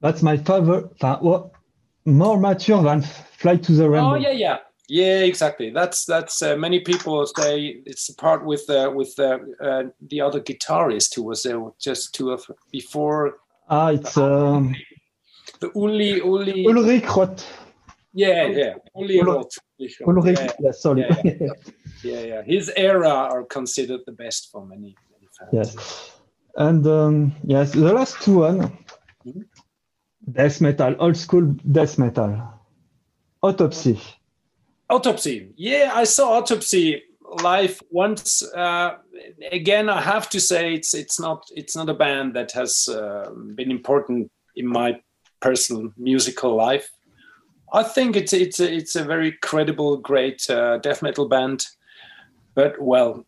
That's 0.00 0.22
my 0.22 0.36
favorite. 0.36 0.90
What 1.00 1.50
more 2.04 2.38
mature 2.38 2.82
than 2.82 3.02
Fly 3.02 3.56
to 3.56 3.72
the 3.72 3.84
oh, 3.84 3.88
Rainbow. 3.88 4.10
Oh 4.10 4.14
yeah, 4.14 4.30
yeah, 4.30 4.58
yeah, 4.88 5.20
exactly. 5.20 5.70
That's 5.70 6.04
that's 6.04 6.42
uh, 6.42 6.56
many 6.56 6.80
people 6.80 7.26
say 7.26 7.82
it's 7.86 8.06
the 8.06 8.14
part 8.14 8.44
with 8.44 8.68
uh, 8.68 8.90
with 8.94 9.14
uh, 9.18 9.38
uh, 9.62 9.84
the 10.00 10.20
other 10.20 10.40
guitarist 10.40 11.14
who 11.14 11.22
was 11.24 11.42
there 11.42 11.60
just 11.78 12.14
two 12.14 12.30
of 12.30 12.44
before. 12.70 13.38
Ah, 13.68 13.88
it's 13.88 14.16
um, 14.16 14.74
the 15.60 15.70
Uli 15.74 16.18
Uli 16.18 16.66
Ulrich 16.66 17.16
Roth. 17.16 17.46
Yeah, 18.12 18.46
yeah, 18.46 18.74
Uli 18.96 19.22
Roth. 19.22 19.58
Ulrich, 20.06 20.38
yeah, 20.38 20.52
yeah. 20.60 20.72
sorry. 20.72 21.00
Yeah 21.00 21.22
yeah. 21.24 21.48
yeah, 22.04 22.20
yeah. 22.20 22.42
His 22.42 22.70
era 22.76 23.08
are 23.08 23.44
considered 23.44 24.00
the 24.06 24.12
best 24.12 24.50
for 24.50 24.64
many, 24.64 24.96
many 25.12 25.28
fans. 25.38 25.50
Yes, 25.52 26.12
and 26.56 26.86
um, 26.86 27.34
yes, 27.44 27.72
the 27.72 27.92
last 27.92 28.22
two 28.22 28.38
one. 28.38 28.60
Mm-hmm 29.26 29.42
Death 30.32 30.60
metal, 30.60 30.96
old 30.98 31.16
school 31.16 31.54
death 31.70 31.98
metal. 31.98 32.42
Autopsy. 33.42 34.00
Autopsy. 34.88 35.52
Yeah, 35.56 35.92
I 35.94 36.04
saw 36.04 36.38
Autopsy 36.38 37.02
live 37.42 37.82
once. 37.90 38.42
Uh, 38.54 38.96
again, 39.50 39.88
I 39.88 40.00
have 40.00 40.28
to 40.30 40.40
say 40.40 40.74
it's 40.74 40.94
it's 40.94 41.18
not 41.18 41.44
it's 41.54 41.74
not 41.76 41.88
a 41.88 41.94
band 41.94 42.34
that 42.34 42.52
has 42.52 42.88
uh, 42.88 43.30
been 43.54 43.70
important 43.70 44.30
in 44.54 44.66
my 44.66 45.00
personal 45.40 45.92
musical 45.96 46.54
life. 46.54 46.90
I 47.72 47.82
think 47.82 48.16
it's 48.16 48.32
it's 48.32 48.60
a, 48.60 48.72
it's 48.72 48.96
a 48.96 49.04
very 49.04 49.32
credible, 49.32 49.96
great 49.96 50.48
uh, 50.48 50.78
death 50.78 51.02
metal 51.02 51.28
band. 51.28 51.66
But 52.54 52.80
well, 52.80 53.26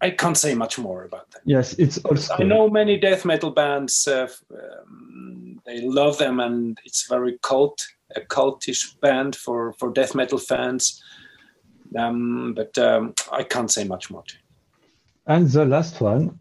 I 0.00 0.10
can't 0.10 0.36
say 0.36 0.54
much 0.54 0.78
more 0.78 1.04
about 1.04 1.30
that. 1.30 1.40
Yes, 1.44 1.74
it's 1.78 1.98
also. 1.98 2.34
I 2.38 2.42
know 2.42 2.68
many 2.68 2.98
death 2.98 3.24
metal 3.24 3.50
bands. 3.50 4.06
Uh, 4.06 4.28
um, 4.52 5.60
they 5.64 5.80
love 5.80 6.18
them, 6.18 6.38
and 6.40 6.78
it's 6.84 7.08
very 7.08 7.38
cult, 7.42 7.84
a 8.14 8.20
cultish 8.20 8.98
band 9.00 9.36
for 9.36 9.72
for 9.74 9.92
death 9.92 10.14
metal 10.14 10.38
fans. 10.38 11.02
Um, 11.96 12.54
but 12.54 12.76
um, 12.78 13.14
I 13.32 13.42
can't 13.42 13.70
say 13.70 13.84
much 13.84 14.10
more. 14.10 14.24
And 15.26 15.48
the 15.48 15.64
last 15.64 16.00
one. 16.00 16.38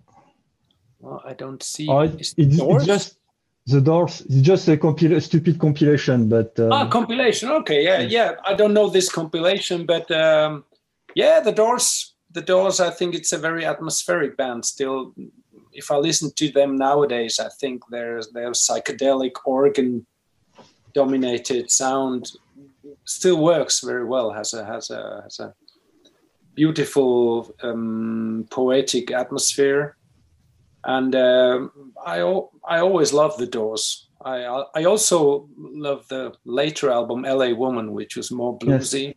Well, 1.00 1.22
I 1.26 1.34
don't 1.34 1.62
see. 1.62 1.88
Oh, 1.88 2.00
it, 2.00 2.16
it's, 2.20 2.34
it's 2.38 2.86
just 2.86 3.18
the 3.68 3.82
doors 3.82 4.22
it's 4.22 4.42
just 4.42 4.68
a, 4.68 4.78
compil- 4.78 5.16
a 5.16 5.20
stupid 5.20 5.58
compilation 5.58 6.30
but 6.30 6.54
um, 6.60 6.72
ah 6.72 6.88
compilation 6.88 7.50
okay 7.50 7.84
yeah 7.84 8.00
yeah 8.00 8.34
i 8.46 8.54
don't 8.54 8.76
know 8.76 8.88
this 8.88 9.12
compilation 9.12 9.88
but 9.88 10.06
um, 10.12 10.64
yeah 11.16 11.40
the 11.40 11.52
doors 11.52 12.14
the 12.30 12.42
doors 12.44 12.80
i 12.80 12.92
think 12.92 13.16
it's 13.16 13.34
a 13.34 13.40
very 13.40 13.66
atmospheric 13.66 14.38
band 14.38 14.64
still 14.64 15.16
if 15.76 15.92
I 15.92 15.98
listen 15.98 16.32
to 16.38 16.50
them 16.52 16.76
nowadays, 16.76 17.40
I 17.40 17.50
think 17.50 17.84
their 17.90 18.22
their 18.34 18.52
psychedelic 18.52 19.34
organ 19.46 20.06
dominated 20.96 21.70
sound 21.70 22.32
still 23.06 23.38
works 23.38 23.82
very 23.82 24.06
well. 24.06 24.32
Has 24.32 24.54
a 24.54 24.66
has 24.66 24.90
a 24.90 25.22
has 25.24 25.40
a 25.40 25.54
beautiful 26.56 27.54
um, 27.62 28.48
poetic 28.50 29.12
atmosphere, 29.12 29.98
and 30.84 31.16
um, 31.16 31.94
I 32.04 32.18
I 32.68 32.80
always 32.80 33.14
love 33.14 33.38
the 33.38 33.48
Doors. 33.48 34.08
I 34.24 34.64
I 34.74 34.86
also 34.86 35.48
love 35.58 36.08
the 36.08 36.34
later 36.46 36.90
album 36.90 37.26
L.A. 37.26 37.54
Woman, 37.54 37.94
which 37.94 38.16
was 38.16 38.32
more 38.32 38.58
bluesy. 38.58 39.06
Yes. 39.06 39.16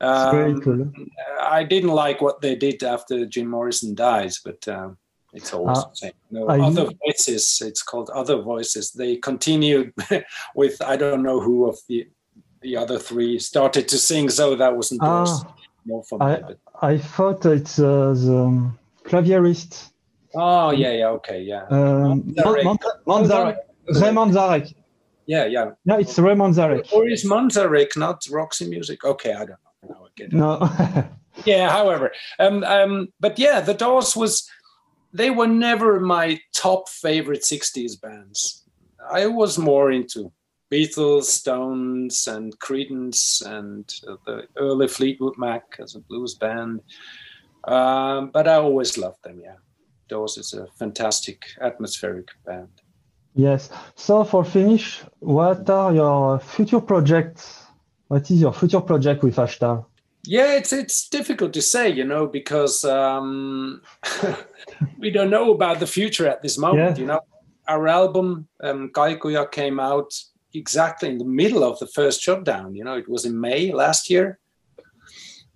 Um, 0.00 0.60
cool. 0.60 0.92
I 1.40 1.64
didn't 1.64 1.90
like 1.90 2.20
what 2.20 2.40
they 2.40 2.54
did 2.54 2.84
after 2.84 3.26
Jim 3.26 3.48
Morrison 3.48 3.96
dies, 3.96 4.40
but 4.44 4.66
um, 4.68 4.96
it's 5.32 5.52
always 5.52 5.78
uh, 5.78 5.88
the 5.88 5.94
same. 5.94 6.12
No, 6.30 6.48
other 6.48 6.88
voices. 7.04 7.62
It's 7.64 7.82
called 7.82 8.10
other 8.10 8.40
voices. 8.40 8.92
They 8.92 9.16
continued 9.16 9.92
with 10.54 10.80
I 10.82 10.96
don't 10.96 11.22
know 11.22 11.40
who 11.40 11.68
of 11.68 11.78
the 11.88 12.08
the 12.60 12.76
other 12.76 12.98
three 12.98 13.38
started 13.38 13.88
to 13.88 13.98
sing, 13.98 14.30
so 14.30 14.56
that 14.56 14.74
wasn't 14.74 15.02
uh, 15.02 15.26
more 15.84 16.02
for 16.04 16.22
I, 16.22 16.40
me. 16.40 16.54
I 16.82 16.98
thought 16.98 17.44
it's 17.46 17.78
uh, 17.78 18.12
the 18.14 18.72
clavierist. 19.04 19.90
Oh 20.34 20.70
yeah, 20.70 20.92
yeah, 20.92 21.08
okay, 21.08 21.40
yeah. 21.42 21.64
Um, 21.70 22.22
Manzarek. 23.06 23.56
Ray 23.86 24.10
Manzarek. 24.10 24.74
Yeah, 25.26 25.44
yeah. 25.46 25.70
No, 25.84 25.98
it's 25.98 26.18
Ray 26.18 26.34
Manzarek. 26.34 26.92
Or 26.92 27.06
is 27.08 27.24
Manzarek 27.24 27.96
not 27.96 28.26
Roxy 28.30 28.68
Music? 28.68 29.04
Okay, 29.04 29.32
I 29.32 29.44
don't 29.44 29.58
know. 29.88 30.04
I 30.04 30.08
get 30.16 30.28
it. 30.28 30.32
No. 30.32 30.58
yeah, 31.44 31.70
however, 31.70 32.12
um, 32.38 32.64
um, 32.64 33.08
but 33.20 33.38
yeah, 33.38 33.60
the 33.60 33.74
Doors 33.74 34.16
was 34.16 34.50
they 35.12 35.30
were 35.30 35.46
never 35.46 36.00
my 36.00 36.40
top 36.52 36.88
favorite 36.88 37.42
60s 37.42 38.00
bands. 38.00 38.64
I 39.10 39.26
was 39.26 39.58
more 39.58 39.90
into 39.90 40.32
Beatles, 40.70 41.24
Stones, 41.24 42.26
and 42.26 42.58
Creedence, 42.58 43.44
and 43.46 43.90
uh, 44.06 44.16
the 44.26 44.46
early 44.56 44.86
Fleetwood 44.86 45.38
Mac 45.38 45.64
as 45.78 45.94
a 45.94 46.00
blues 46.00 46.34
band. 46.34 46.80
Um, 47.64 48.30
but 48.32 48.46
I 48.46 48.54
always 48.54 48.98
loved 48.98 49.22
them, 49.22 49.40
yeah. 49.42 49.56
Doors 50.08 50.36
is 50.36 50.54
a 50.54 50.66
fantastic 50.78 51.44
atmospheric 51.60 52.28
band. 52.44 52.68
Yes. 53.34 53.70
So 53.94 54.24
for 54.24 54.44
finish, 54.44 55.02
what 55.20 55.68
are 55.70 55.94
your 55.94 56.40
future 56.40 56.80
projects? 56.80 57.66
What 58.08 58.30
is 58.30 58.40
your 58.40 58.52
future 58.52 58.80
project 58.80 59.22
with 59.22 59.36
Ashtar? 59.36 59.84
Yeah, 60.28 60.56
it's 60.56 60.74
it's 60.74 61.08
difficult 61.08 61.54
to 61.54 61.62
say, 61.62 61.88
you 61.88 62.04
know, 62.04 62.26
because 62.26 62.84
um, 62.84 63.80
we 64.98 65.10
don't 65.10 65.30
know 65.30 65.54
about 65.54 65.80
the 65.80 65.86
future 65.86 66.28
at 66.28 66.42
this 66.42 66.58
moment. 66.58 66.98
Yeah. 66.98 67.00
You 67.00 67.06
know, 67.06 67.20
our 67.66 67.88
album 67.88 68.46
um, 68.62 68.90
Kaikuja 68.90 69.50
came 69.50 69.80
out 69.80 70.12
exactly 70.52 71.08
in 71.08 71.16
the 71.16 71.24
middle 71.24 71.64
of 71.64 71.78
the 71.78 71.86
first 71.86 72.20
shutdown. 72.20 72.74
You 72.74 72.84
know, 72.84 72.98
it 72.98 73.08
was 73.08 73.24
in 73.24 73.40
May 73.40 73.72
last 73.72 74.10
year, 74.10 74.38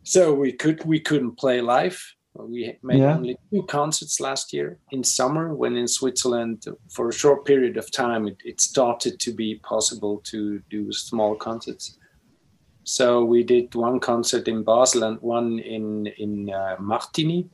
so 0.05 0.33
we 0.33 0.53
could 0.53 0.83
we 0.87 1.01
couldn't 1.01 1.37
play 1.37 1.61
live. 1.61 2.03
We 2.35 2.79
made 2.83 3.01
yeah. 3.01 3.15
only 3.15 3.37
two 3.53 3.65
concerts 3.65 4.21
last 4.21 4.55
year 4.55 4.79
in 4.91 5.05
summer 5.05 5.55
when 5.55 5.77
in 5.77 5.87
Switzerland 5.87 6.65
for 6.89 7.11
a 7.11 7.13
short 7.13 7.45
period 7.45 7.77
of 7.77 7.93
time 7.93 8.27
it, 8.27 8.39
it 8.43 8.59
started 8.59 9.21
to 9.21 9.35
be 9.35 9.57
possible 9.57 10.23
to 10.31 10.63
do 10.71 10.91
small 10.93 11.37
concerts. 11.37 11.99
So 12.85 13.25
we 13.25 13.45
did 13.45 13.75
one 13.75 14.01
concert 14.01 14.49
in 14.49 14.65
Basel 14.65 15.05
and 15.05 15.21
one 15.21 15.59
in 15.59 16.07
in 16.19 16.51
uh, 16.51 16.77
Martigny. 16.81 17.49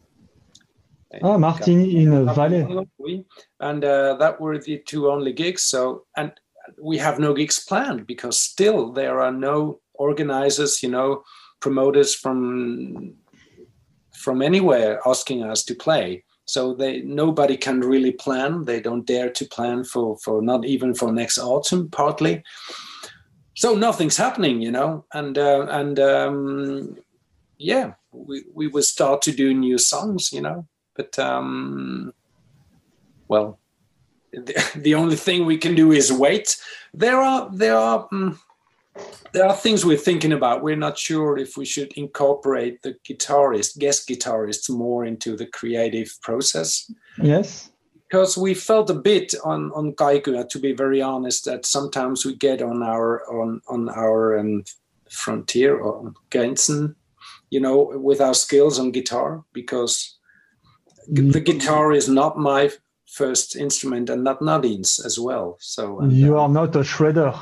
Ah, 1.23 1.37
Martigny 1.37 2.03
in 2.03 2.13
uh, 2.13 2.33
Valais. 2.33 3.25
And 3.61 3.85
uh, 3.85 4.15
that 4.17 4.41
were 4.41 4.59
the 4.59 4.79
two 4.87 5.11
only 5.11 5.33
gigs. 5.33 5.65
So 5.65 6.05
and 6.17 6.33
we 6.81 6.99
have 6.99 7.19
no 7.19 7.35
gigs 7.35 7.61
planned 7.61 8.07
because 8.07 8.41
still 8.41 8.93
there 8.93 9.21
are 9.21 9.33
no 9.33 9.81
organizers, 9.95 10.83
you 10.83 10.91
know, 10.91 11.23
promoters 11.61 12.15
from 12.15 13.15
from 14.15 14.43
anywhere 14.43 15.01
asking 15.07 15.43
us 15.43 15.63
to 15.65 15.75
play. 15.75 16.25
So 16.47 16.75
they 16.75 17.03
nobody 17.03 17.59
can 17.59 17.81
really 17.81 18.13
plan. 18.13 18.65
They 18.65 18.81
don't 18.81 19.07
dare 19.07 19.31
to 19.31 19.45
plan 19.45 19.85
for 19.85 20.17
for 20.19 20.41
not 20.41 20.65
even 20.65 20.95
for 20.95 21.13
next 21.13 21.39
autumn, 21.39 21.91
partly 21.91 22.43
so 23.59 23.75
nothing's 23.75 24.17
happening, 24.17 24.63
you 24.63 24.71
know, 24.71 25.05
and 25.13 25.37
uh, 25.37 25.67
and 25.69 25.99
um, 25.99 26.97
yeah, 27.59 27.95
we 28.13 28.45
we 28.55 28.69
will 28.69 28.85
start 28.85 29.21
to 29.23 29.33
do 29.33 29.53
new 29.53 29.79
songs, 29.79 30.33
you 30.33 30.41
know, 30.41 30.65
but 30.95 31.19
um, 31.19 32.15
well, 33.27 33.59
the, 34.31 34.55
the 34.77 34.95
only 34.95 35.17
thing 35.17 35.45
we 35.45 35.59
can 35.59 35.75
do 35.75 35.91
is 35.91 36.13
wait. 36.13 36.57
there 36.95 37.21
are 37.21 37.51
there 37.53 37.77
are 37.77 38.09
mm, 38.13 38.39
there 39.33 39.45
are 39.45 39.57
things 39.57 39.85
we're 39.85 40.07
thinking 40.09 40.33
about. 40.33 40.63
We're 40.63 40.85
not 40.87 40.97
sure 40.97 41.37
if 41.37 41.57
we 41.57 41.65
should 41.65 41.93
incorporate 41.95 42.83
the 42.83 42.95
guitarist, 43.05 43.77
guest 43.81 44.09
guitarists, 44.09 44.71
more 44.71 45.05
into 45.05 45.37
the 45.37 45.47
creative 45.47 46.17
process. 46.23 46.93
Yes. 47.21 47.71
Because 48.09 48.39
we 48.39 48.55
felt 48.55 48.91
a 48.91 48.95
bit 48.95 49.35
on 49.45 49.71
on 49.73 49.93
Kaikuja, 49.93 50.49
to 50.49 50.59
be 50.59 50.73
very 50.73 51.03
honest, 51.03 51.45
that 51.45 51.67
sometimes 51.67 52.25
we 52.25 52.35
get 52.37 52.63
on 52.63 52.83
our 52.83 53.23
on 53.31 53.61
on 53.69 53.89
our 53.91 54.39
um, 54.39 54.65
frontier 55.11 55.77
or 55.79 56.13
Grenzen, 56.31 56.95
you 57.51 57.61
know, 57.61 57.93
with 57.95 58.21
our 58.21 58.35
skills 58.35 58.79
on 58.79 58.93
guitar, 58.93 59.45
because 59.53 60.15
Mm. 61.11 61.33
the 61.33 61.41
guitar 61.41 61.93
is 61.93 62.07
not 62.09 62.37
my 62.39 62.71
first 63.07 63.57
instrument 63.57 64.11
and 64.11 64.23
not 64.25 64.41
Nadine's 64.43 65.01
as 65.07 65.19
well. 65.19 65.57
So 65.59 66.01
and, 66.01 66.13
You 66.13 66.37
uh, 66.37 66.43
are 66.43 66.49
not 66.51 66.77
a 66.77 66.81
shredder. 66.85 67.33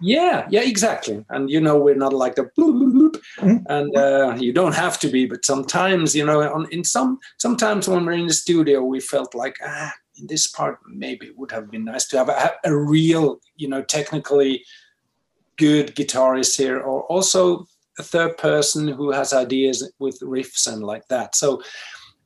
yeah, 0.00 0.46
yeah, 0.50 0.62
exactly. 0.62 1.22
And 1.28 1.50
you 1.50 1.60
know, 1.60 1.76
we're 1.78 1.94
not 2.04 2.12
like 2.14 2.34
the 2.36 2.44
bloop, 2.56 2.74
bloop, 2.80 2.92
bloop. 2.92 3.16
Mm. 3.38 3.62
and 3.68 3.96
uh, 3.96 4.36
you 4.40 4.52
don't 4.54 4.74
have 4.74 4.98
to 5.00 5.08
be, 5.08 5.26
but 5.26 5.44
sometimes, 5.44 6.14
you 6.16 6.24
know, 6.24 6.40
on 6.54 6.66
in 6.70 6.84
some 6.84 7.18
sometimes 7.38 7.86
when 7.86 8.06
we're 8.06 8.12
in 8.22 8.28
the 8.28 8.32
studio, 8.34 8.82
we 8.82 9.00
felt 9.00 9.34
like 9.34 9.56
ah, 9.62 9.92
in 10.18 10.26
this 10.26 10.46
part 10.46 10.78
maybe 10.86 11.26
it 11.26 11.38
would 11.38 11.50
have 11.50 11.70
been 11.70 11.84
nice 11.84 12.06
to 12.08 12.18
have 12.18 12.28
a, 12.28 12.52
a 12.64 12.76
real, 12.76 13.40
you 13.56 13.68
know, 13.68 13.82
technically 13.82 14.64
good 15.58 15.94
guitarist 15.94 16.56
here, 16.56 16.80
or 16.80 17.02
also 17.04 17.66
a 17.98 18.02
third 18.02 18.36
person 18.38 18.88
who 18.88 19.10
has 19.12 19.32
ideas 19.32 19.92
with 19.98 20.18
riffs 20.20 20.66
and 20.66 20.82
like 20.82 21.06
that. 21.08 21.34
So 21.34 21.62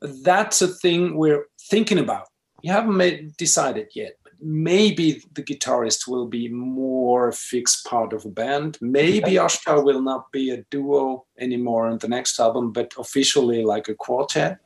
that's 0.00 0.62
a 0.62 0.68
thing 0.68 1.16
we're 1.16 1.46
thinking 1.70 1.98
about. 1.98 2.28
We 2.62 2.68
haven't 2.68 2.96
made 2.96 3.36
decided 3.36 3.88
yet. 3.94 4.14
But 4.22 4.34
maybe 4.40 5.22
the 5.34 5.42
guitarist 5.42 6.06
will 6.06 6.26
be 6.26 6.48
more 6.48 7.28
a 7.28 7.32
fixed 7.32 7.84
part 7.86 8.12
of 8.12 8.24
a 8.24 8.30
band. 8.30 8.78
Maybe 8.80 9.32
Ashtar 9.32 9.84
will 9.84 10.02
not 10.02 10.30
be 10.32 10.50
a 10.50 10.62
duo 10.70 11.26
anymore 11.38 11.86
on 11.86 11.98
the 11.98 12.08
next 12.08 12.38
album, 12.38 12.72
but 12.72 12.94
officially 12.98 13.64
like 13.64 13.88
a 13.88 13.94
quartet. 13.94 14.58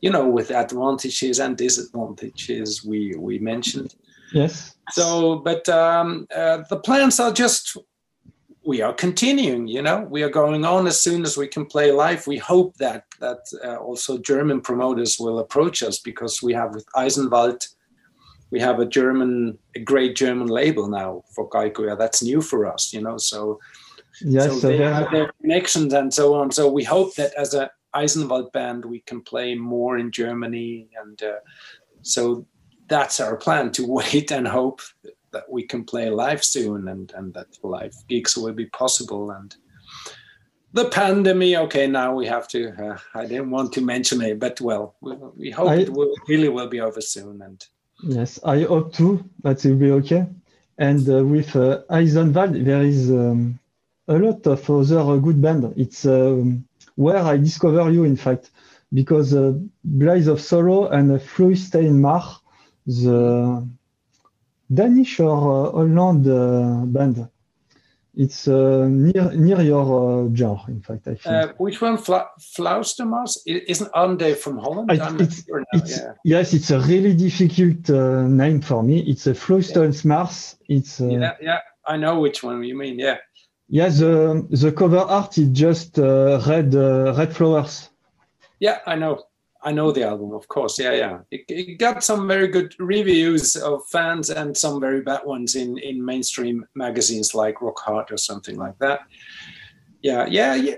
You 0.00 0.10
know, 0.10 0.28
with 0.28 0.50
advantages 0.50 1.40
and 1.40 1.56
disadvantages 1.56 2.84
we 2.84 3.14
we 3.18 3.38
mentioned. 3.38 3.94
Yes. 4.32 4.74
So, 4.92 5.36
but 5.36 5.68
um, 5.68 6.26
uh, 6.34 6.58
the 6.70 6.76
plans 6.78 7.18
are 7.20 7.32
just 7.32 7.76
we 8.64 8.82
are 8.82 8.92
continuing. 8.92 9.66
You 9.66 9.82
know, 9.82 10.06
we 10.10 10.22
are 10.22 10.28
going 10.30 10.64
on 10.64 10.86
as 10.86 11.00
soon 11.00 11.22
as 11.24 11.36
we 11.36 11.48
can 11.48 11.64
play 11.66 11.90
live. 11.90 12.26
We 12.26 12.36
hope 12.38 12.76
that 12.76 13.04
that 13.20 13.40
uh, 13.64 13.76
also 13.76 14.18
German 14.18 14.60
promoters 14.60 15.16
will 15.18 15.38
approach 15.38 15.82
us 15.82 15.98
because 15.98 16.42
we 16.42 16.52
have 16.54 16.74
with 16.74 16.86
Eisenwald, 16.94 17.66
we 18.50 18.60
have 18.60 18.78
a 18.80 18.86
German, 18.86 19.58
a 19.74 19.80
great 19.80 20.14
German 20.16 20.48
label 20.48 20.88
now 20.88 21.22
for 21.34 21.48
Kaikuja. 21.48 21.98
That's 21.98 22.22
new 22.22 22.40
for 22.42 22.66
us. 22.66 22.92
You 22.92 23.00
know, 23.02 23.16
so 23.18 23.58
Yes. 24.20 24.46
so 24.60 24.68
they 24.68 24.78
there- 24.78 24.92
have 24.94 25.10
their 25.10 25.32
connections 25.40 25.92
and 25.94 26.12
so 26.12 26.34
on. 26.34 26.50
So 26.50 26.68
we 26.70 26.84
hope 26.84 27.14
that 27.14 27.32
as 27.36 27.54
a 27.54 27.70
Eisenwald 27.98 28.52
band, 28.52 28.84
we 28.84 29.00
can 29.00 29.20
play 29.22 29.54
more 29.54 29.98
in 29.98 30.10
Germany, 30.10 30.88
and 31.02 31.22
uh, 31.22 31.40
so 32.02 32.46
that's 32.88 33.20
our 33.20 33.36
plan 33.36 33.70
to 33.72 33.86
wait 33.98 34.30
and 34.32 34.46
hope 34.46 34.80
that 35.32 35.50
we 35.50 35.62
can 35.66 35.84
play 35.84 36.10
live 36.10 36.42
soon, 36.44 36.88
and 36.88 37.12
and 37.16 37.34
that 37.34 37.48
live 37.62 37.94
gigs 38.08 38.36
will 38.36 38.54
be 38.54 38.66
possible. 38.66 39.30
And 39.30 39.54
the 40.72 40.86
pandemic, 40.86 41.56
okay, 41.56 41.86
now 41.86 42.14
we 42.14 42.26
have 42.26 42.46
to. 42.48 42.60
Uh, 42.84 42.98
I 43.14 43.26
didn't 43.26 43.50
want 43.50 43.72
to 43.74 43.80
mention 43.80 44.20
it, 44.22 44.38
but 44.38 44.60
well, 44.60 44.94
we, 45.00 45.12
we 45.36 45.50
hope 45.50 45.70
I- 45.70 45.82
it 45.82 45.90
will, 45.92 46.14
really 46.28 46.48
will 46.48 46.68
be 46.68 46.80
over 46.80 47.00
soon. 47.00 47.42
And 47.42 47.64
Yes, 48.02 48.38
I 48.44 48.62
hope 48.62 48.94
too 48.94 49.24
that 49.42 49.64
it 49.64 49.70
will 49.70 49.78
be 49.78 49.90
okay. 49.92 50.26
And 50.78 51.08
uh, 51.08 51.24
with 51.24 51.56
uh, 51.56 51.82
Eisenwald, 51.90 52.64
there 52.64 52.82
is 52.82 53.10
um, 53.10 53.58
a 54.06 54.16
lot 54.18 54.46
of 54.46 54.70
other 54.70 55.00
uh, 55.00 55.16
good 55.16 55.42
band. 55.42 55.72
It's 55.76 56.06
um, 56.06 56.64
where 56.98 57.18
I 57.18 57.36
discover 57.36 57.90
you, 57.92 58.02
in 58.04 58.16
fact, 58.16 58.50
because 58.92 59.32
uh, 59.32 59.52
Blaze 59.84 60.26
of 60.26 60.40
Sorrow 60.40 60.88
and 60.88 61.12
uh, 61.12 61.18
Fluystein 61.18 62.02
the 62.86 63.68
Danish 64.72 65.20
or 65.20 65.68
uh, 65.68 65.70
Holland 65.70 66.26
uh, 66.26 66.84
band. 66.86 67.28
It's 68.14 68.48
uh, 68.48 68.88
near 68.88 69.30
near 69.32 69.60
your 69.60 69.86
uh, 70.26 70.28
jar, 70.30 70.64
in 70.66 70.80
fact. 70.82 71.06
I 71.06 71.14
think. 71.14 71.26
uh, 71.26 71.52
which 71.58 71.80
one, 71.80 71.98
Fla- 71.98 72.30
Flaustermas? 72.40 73.38
Isn't 73.46 73.90
Ande 73.94 74.36
from 74.36 74.58
Holland? 74.58 74.90
I- 74.90 74.94
it's- 74.94 75.44
sure 75.46 75.60
now, 75.60 75.78
it's 75.80 75.96
yeah. 75.98 76.12
yes, 76.24 76.52
it's 76.52 76.70
a 76.72 76.80
really 76.80 77.14
difficult 77.14 77.88
uh, 77.90 78.26
name 78.26 78.60
for 78.60 78.82
me. 78.82 78.96
It's 79.06 79.28
a 79.28 79.34
Flowstones 79.34 80.04
Mars. 80.04 80.56
It's 80.68 81.00
uh, 81.00 81.06
yeah, 81.06 81.34
yeah, 81.40 81.60
I 81.86 81.96
know 81.96 82.18
which 82.18 82.42
one 82.42 82.64
you 82.64 82.76
mean. 82.76 82.98
Yeah, 82.98 83.18
Yeah, 83.68 83.88
the 83.88 84.46
the 84.50 84.72
cover 84.72 84.98
art 84.98 85.36
is 85.36 85.48
just 85.50 85.98
uh, 85.98 86.40
red 86.46 86.74
uh, 86.74 87.14
red 87.16 87.36
flowers. 87.36 87.90
yeah, 88.60 88.78
I 88.86 88.94
know. 88.96 89.24
I 89.60 89.72
know 89.72 89.90
the 89.92 90.04
album, 90.04 90.32
of 90.32 90.46
course. 90.46 90.78
Yeah, 90.78 90.92
yeah. 90.92 91.18
It, 91.30 91.44
it 91.48 91.78
got 91.78 92.04
some 92.04 92.28
very 92.28 92.46
good 92.46 92.74
reviews 92.78 93.56
of 93.56 93.84
fans 93.88 94.30
and 94.30 94.56
some 94.56 94.80
very 94.80 95.02
bad 95.02 95.26
ones 95.26 95.54
in 95.56 95.76
in 95.78 96.04
mainstream 96.04 96.64
magazines 96.74 97.34
like 97.34 97.60
Rock 97.60 97.78
Hard 97.80 98.10
or 98.10 98.16
something 98.16 98.56
like 98.56 98.78
that. 98.78 99.00
Yeah, 100.02 100.26
yeah, 100.26 100.54
yeah. 100.54 100.76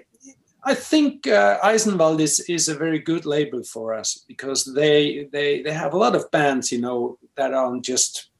I 0.64 0.74
think 0.74 1.26
uh, 1.26 1.58
Eisenwald 1.62 2.20
is 2.20 2.40
is 2.48 2.68
a 2.68 2.74
very 2.74 2.98
good 2.98 3.24
label 3.24 3.62
for 3.62 3.94
us 3.94 4.24
because 4.26 4.64
they 4.64 5.28
they 5.32 5.62
they 5.62 5.72
have 5.72 5.94
a 5.94 5.98
lot 5.98 6.16
of 6.16 6.30
bands, 6.30 6.72
you 6.72 6.80
know, 6.80 7.18
that 7.36 7.54
aren't 7.54 7.84
just 7.84 8.30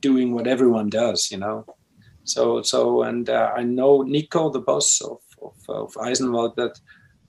doing 0.00 0.34
what 0.34 0.46
everyone 0.46 0.88
does, 0.88 1.30
you 1.30 1.38
know. 1.38 1.64
So 2.30 2.62
so 2.62 3.02
and 3.02 3.28
uh, 3.28 3.52
I 3.56 3.62
know 3.62 4.02
Nico, 4.02 4.50
the 4.50 4.60
boss 4.60 5.00
of, 5.00 5.20
of 5.42 5.54
of 5.68 5.96
Eisenwald, 5.96 6.56
that 6.56 6.80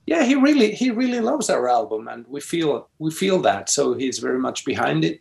yeah, 0.06 0.24
he 0.24 0.34
really 0.34 0.72
he 0.72 0.90
really 0.90 1.20
loves 1.20 1.50
our 1.50 1.68
album, 1.68 2.08
and 2.08 2.26
we 2.28 2.40
feel 2.40 2.88
we 2.98 3.10
feel 3.10 3.40
that. 3.42 3.68
So 3.68 3.94
he's 3.94 4.18
very 4.18 4.38
much 4.38 4.64
behind 4.64 5.04
it. 5.04 5.20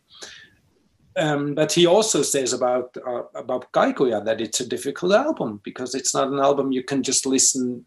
Um, 1.17 1.56
but 1.56 1.74
he 1.74 1.86
also 1.86 2.22
says 2.22 2.54
about 2.54 2.96
uh, 3.06 3.24
about 3.36 3.72
Kaikuja 3.74 4.24
that 4.26 4.41
it's 4.41 4.62
a 4.62 4.67
difficult 4.67 5.13
album 5.13 5.60
because 5.63 5.94
it's 5.94 6.13
not 6.13 6.30
an 6.30 6.39
album 6.39 6.72
you 6.72 6.84
can 6.84 7.04
just 7.04 7.26
listen 7.26 7.86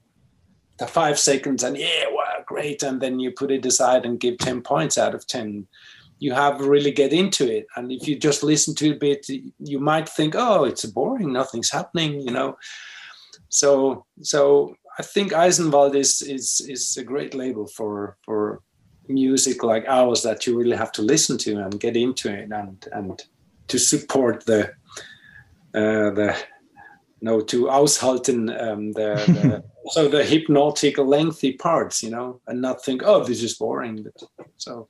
to 0.79 0.87
five 0.87 1.19
seconds 1.19 1.63
and 1.63 1.77
yeah, 1.77 2.05
wow, 2.11 2.43
great, 2.47 2.83
and 2.83 3.01
then 3.01 3.21
you 3.21 3.31
put 3.31 3.51
it 3.51 3.65
aside 3.65 4.05
and 4.05 4.21
give 4.21 4.39
ten 4.39 4.61
points 4.61 4.99
out 4.99 5.15
of 5.15 5.27
ten. 5.27 5.67
You 6.25 6.33
have 6.33 6.61
really 6.61 6.93
get 6.93 7.13
into 7.13 7.45
it, 7.57 7.67
and 7.77 7.93
if 7.93 8.09
you 8.09 8.15
just 8.29 8.43
listen 8.43 8.75
to 8.77 8.87
it 8.91 8.97
a 8.97 9.05
bit, 9.07 9.21
you 9.73 9.79
might 9.81 10.09
think, 10.09 10.35
oh, 10.37 10.65
it's 10.65 10.85
boring, 10.87 11.33
nothing's 11.33 11.71
happening, 11.71 12.21
you 12.27 12.33
know. 12.33 12.57
So 13.49 14.05
so 14.23 14.75
I 14.99 15.03
think 15.03 15.33
Eisenwald 15.33 15.95
is 15.95 16.23
is 16.23 16.61
is 16.69 16.97
a 16.97 17.05
great 17.05 17.35
label 17.35 17.67
for 17.67 18.17
for 18.25 18.63
music 19.09 19.63
like 19.63 19.85
ours 19.87 20.23
that 20.23 20.47
you 20.47 20.57
really 20.57 20.77
have 20.77 20.93
to 20.93 21.03
listen 21.03 21.37
to 21.39 21.57
and 21.59 21.81
get 21.81 21.97
into 21.97 22.33
it 22.33 22.51
and 22.51 22.87
and 22.93 23.23
to 23.69 23.79
support 23.79 24.45
the 24.47 24.69
uh, 25.75 26.11
the 26.11 26.37
no 27.21 27.41
to 27.41 27.69
aushalten 27.69 28.51
um, 28.51 28.93
the, 28.93 29.15
the 29.27 29.65
so 29.91 30.09
the 30.09 30.25
hypnotic 30.25 30.99
lengthy 30.99 31.53
parts 31.53 32.03
you 32.03 32.11
know 32.11 32.41
and 32.47 32.61
not 32.61 32.85
think 32.85 33.03
oh 33.05 33.25
this 33.25 33.43
is 33.43 33.59
boring. 33.59 34.03
But 34.05 34.49
so 34.57 34.89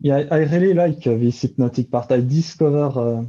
Yeah, 0.00 0.24
I 0.30 0.38
really 0.38 0.74
like 0.74 1.06
uh, 1.06 1.16
this 1.16 1.42
hypnotic 1.42 1.90
part. 1.90 2.10
I 2.10 2.20
discover 2.20 2.86
uh, 2.86 3.24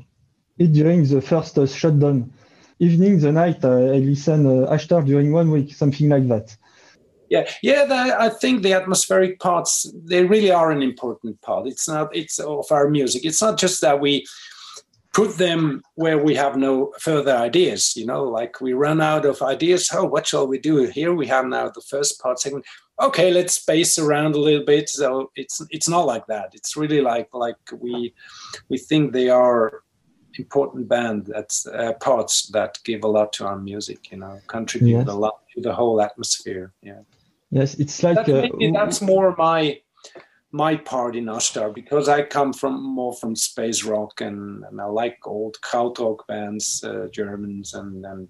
it 0.58 0.72
during 0.74 1.06
the 1.06 1.22
first 1.22 1.58
uh, 1.58 1.68
shutdown. 1.68 2.32
Evening, 2.80 3.20
the 3.20 3.32
night, 3.32 3.64
uh, 3.64 3.92
I 3.94 4.00
listen 4.00 4.46
uh, 4.48 4.72
Ashtar 4.72 5.06
during 5.06 5.32
one 5.32 5.52
week, 5.52 5.74
something 5.74 6.10
like 6.10 6.28
that. 6.30 6.56
yeah 7.32 7.50
yeah 7.64 7.86
the, 7.86 8.00
i 8.20 8.30
think 8.30 8.62
the 8.62 8.74
atmospheric 8.74 9.40
parts 9.40 9.92
they 10.04 10.24
really 10.26 10.52
are 10.52 10.70
an 10.70 10.84
important 10.84 11.42
part 11.42 11.66
it's 11.66 11.88
not 11.88 12.14
it's 12.16 12.38
of 12.40 12.70
our 12.72 12.90
music 12.90 13.26
it's 13.26 13.42
not 13.42 13.58
just 13.58 13.82
that 13.82 14.00
we 14.00 14.26
put 15.14 15.38
them 15.38 15.82
where 15.96 16.18
we 16.18 16.34
have 16.36 16.56
no 16.56 16.94
further 17.00 17.36
ideas 17.36 17.96
you 17.98 18.06
know 18.06 18.24
like 18.24 18.62
we 18.62 18.74
run 18.74 19.02
out 19.02 19.26
of 19.26 19.42
ideas. 19.42 19.90
Oh 19.94 20.06
what 20.06 20.26
shall 20.28 20.48
we 20.48 20.58
do? 20.60 20.76
Here 20.88 21.14
we 21.14 21.28
have 21.28 21.46
now 21.46 21.70
the 21.70 21.82
first 21.82 22.22
part 22.22 22.40
segment 22.40 22.66
okay 23.02 23.32
let's 23.32 23.56
space 23.56 23.98
around 24.00 24.36
a 24.36 24.40
little 24.40 24.66
bit. 24.66 24.90
So 24.90 25.32
it's 25.36 25.62
it's 25.70 25.90
not 25.90 26.06
like 26.06 26.26
that. 26.28 26.52
It's 26.54 26.78
really 26.78 27.02
like 27.02 27.30
like 27.34 27.58
we 27.80 28.14
we 28.70 28.78
think 28.78 29.12
they 29.12 29.30
are 29.30 29.84
important 30.40 30.88
band 30.88 31.26
that's 31.26 31.68
uh, 31.68 31.94
parts 32.00 32.48
that 32.54 32.80
give 32.86 33.04
a 33.04 33.08
lot 33.08 33.34
to 33.34 33.46
our 33.46 33.60
music 33.60 34.00
you 34.12 34.18
know 34.18 34.40
contribute 34.48 35.00
Yes. 35.00 35.08
a 35.10 35.14
lot 35.14 35.38
to 35.54 35.62
the 35.62 35.74
whole 35.74 36.02
atmosphere. 36.02 36.72
Yeah. 36.82 37.02
Yes, 37.50 37.76
it's 37.76 38.02
like 38.02 38.26
that, 38.26 38.46
uh, 38.46 38.72
that's 38.80 39.02
more 39.02 39.36
my 39.38 39.82
my 40.52 40.76
part 40.76 41.16
in 41.16 41.26
Ashtar 41.26 41.74
because 41.74 42.10
I 42.10 42.24
come 42.24 42.54
from 42.54 42.84
more 42.84 43.14
from 43.14 43.36
space 43.36 43.84
rock 43.84 44.22
and, 44.22 44.64
and 44.66 44.82
I 44.82 44.86
like 44.86 45.18
old 45.26 45.58
krautrock 45.62 46.28
bands, 46.28 46.84
uh, 46.84 47.08
Germans 47.12 47.74
and 47.74 48.06
and 48.06 48.28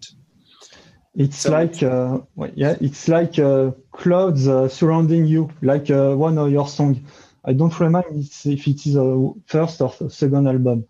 It's 1.16 1.40
So- 1.40 1.52
like 1.52 1.84
uh, 1.84 2.20
yeah, 2.56 2.76
it's 2.80 3.08
like 3.08 3.38
uh, 3.40 3.72
clouds 3.92 4.48
uh, 4.48 4.70
surrounding 4.70 5.26
you, 5.26 5.50
like 5.62 5.90
uh, 5.90 6.16
one 6.16 6.38
of 6.38 6.52
your 6.52 6.68
song. 6.68 7.04
I 7.44 7.54
don't 7.54 7.78
remember 7.80 8.08
if 8.46 8.68
it 8.68 8.86
is 8.86 8.96
a 8.96 9.32
first 9.48 9.82
or 9.82 9.92
second 10.10 10.48
album, 10.48 10.86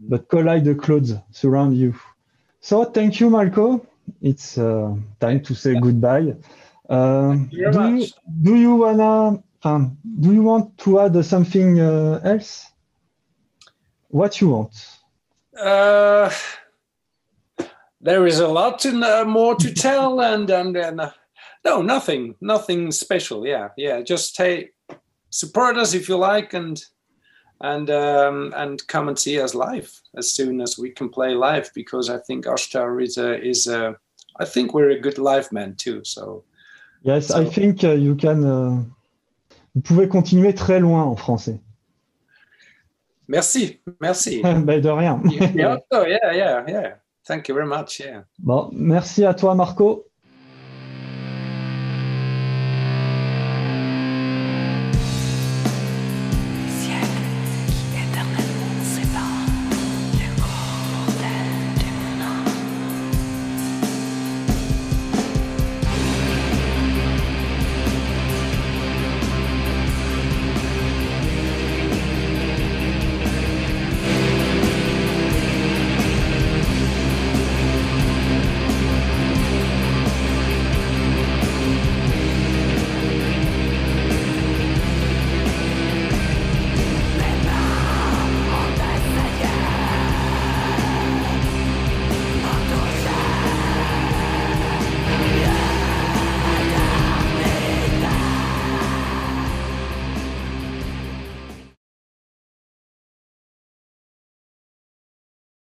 but 0.00 0.28
collide 0.28 0.64
the 0.64 0.74
clouds 0.74 1.12
surround 1.32 1.76
you. 1.76 1.92
So 2.60 2.84
thank 2.84 3.20
you, 3.20 3.30
Marko. 3.30 3.84
It's 4.22 4.56
uh, 4.56 4.94
time 5.20 5.40
to 5.42 5.54
say 5.54 5.74
goodbye. 5.78 6.34
Uh, 6.88 7.36
you 7.50 7.70
very 7.70 7.74
do, 7.74 7.96
you, 7.96 8.06
do 8.42 8.54
you 8.56 8.74
wanna? 8.76 9.42
Um, 9.64 9.98
do 10.20 10.32
you 10.32 10.42
want 10.42 10.78
to 10.78 11.00
add 11.00 11.24
something 11.24 11.80
uh, 11.80 12.20
else? 12.24 12.66
What 14.08 14.40
you 14.40 14.50
want? 14.50 14.74
Uh, 15.58 16.30
there 18.00 18.26
is 18.26 18.38
a 18.38 18.48
lot 18.48 18.78
to, 18.80 18.90
uh, 19.02 19.24
more 19.24 19.56
to 19.56 19.74
tell, 19.74 20.20
and 20.20 20.48
and, 20.48 20.76
and 20.76 21.00
uh, 21.00 21.10
no, 21.64 21.82
nothing, 21.82 22.36
nothing 22.40 22.92
special. 22.92 23.46
Yeah, 23.46 23.68
yeah. 23.76 24.00
Just 24.00 24.36
hey, 24.36 24.70
support 25.30 25.76
us 25.76 25.94
if 25.94 26.08
you 26.08 26.16
like, 26.16 26.54
and 26.54 26.80
and 27.60 27.90
um, 27.90 28.54
and 28.56 28.86
come 28.86 29.08
and 29.08 29.18
see 29.18 29.40
us 29.40 29.54
live 29.54 30.00
as 30.16 30.30
soon 30.30 30.60
as 30.60 30.78
we 30.78 30.90
can 30.90 31.08
play 31.08 31.34
live, 31.34 31.70
because 31.74 32.08
I 32.08 32.18
think 32.18 32.46
Ashtar 32.46 33.02
is 33.02 33.18
a 33.18 33.42
is 33.42 33.66
a. 33.66 33.96
I 34.40 34.44
think 34.44 34.72
we're 34.72 34.90
a 34.90 35.00
good 35.00 35.18
live 35.18 35.50
man 35.50 35.74
too. 35.74 36.02
So 36.04 36.44
Yes, 37.02 37.30
I 37.30 37.44
think 37.44 37.84
uh, 37.84 37.92
you 37.92 38.14
can. 38.14 38.94
Vous 39.78 39.82
pouvez 39.82 40.08
continuer 40.08 40.54
très 40.54 40.80
loin 40.80 41.04
en 41.04 41.14
français. 41.14 41.60
merci, 43.28 43.80
merci. 44.00 44.42
ben, 44.42 44.80
de 44.80 44.88
rien. 44.88 45.22
yeah, 45.24 45.78
yeah, 45.94 46.34
yeah, 46.34 46.64
yeah. 46.66 46.96
Thank 47.24 47.48
you 47.48 47.54
very 47.54 47.68
much. 47.68 48.00
Yeah. 48.00 48.24
Bon, 48.40 48.70
merci 48.72 49.24
à 49.24 49.34
toi, 49.34 49.54
Marco. 49.54 50.07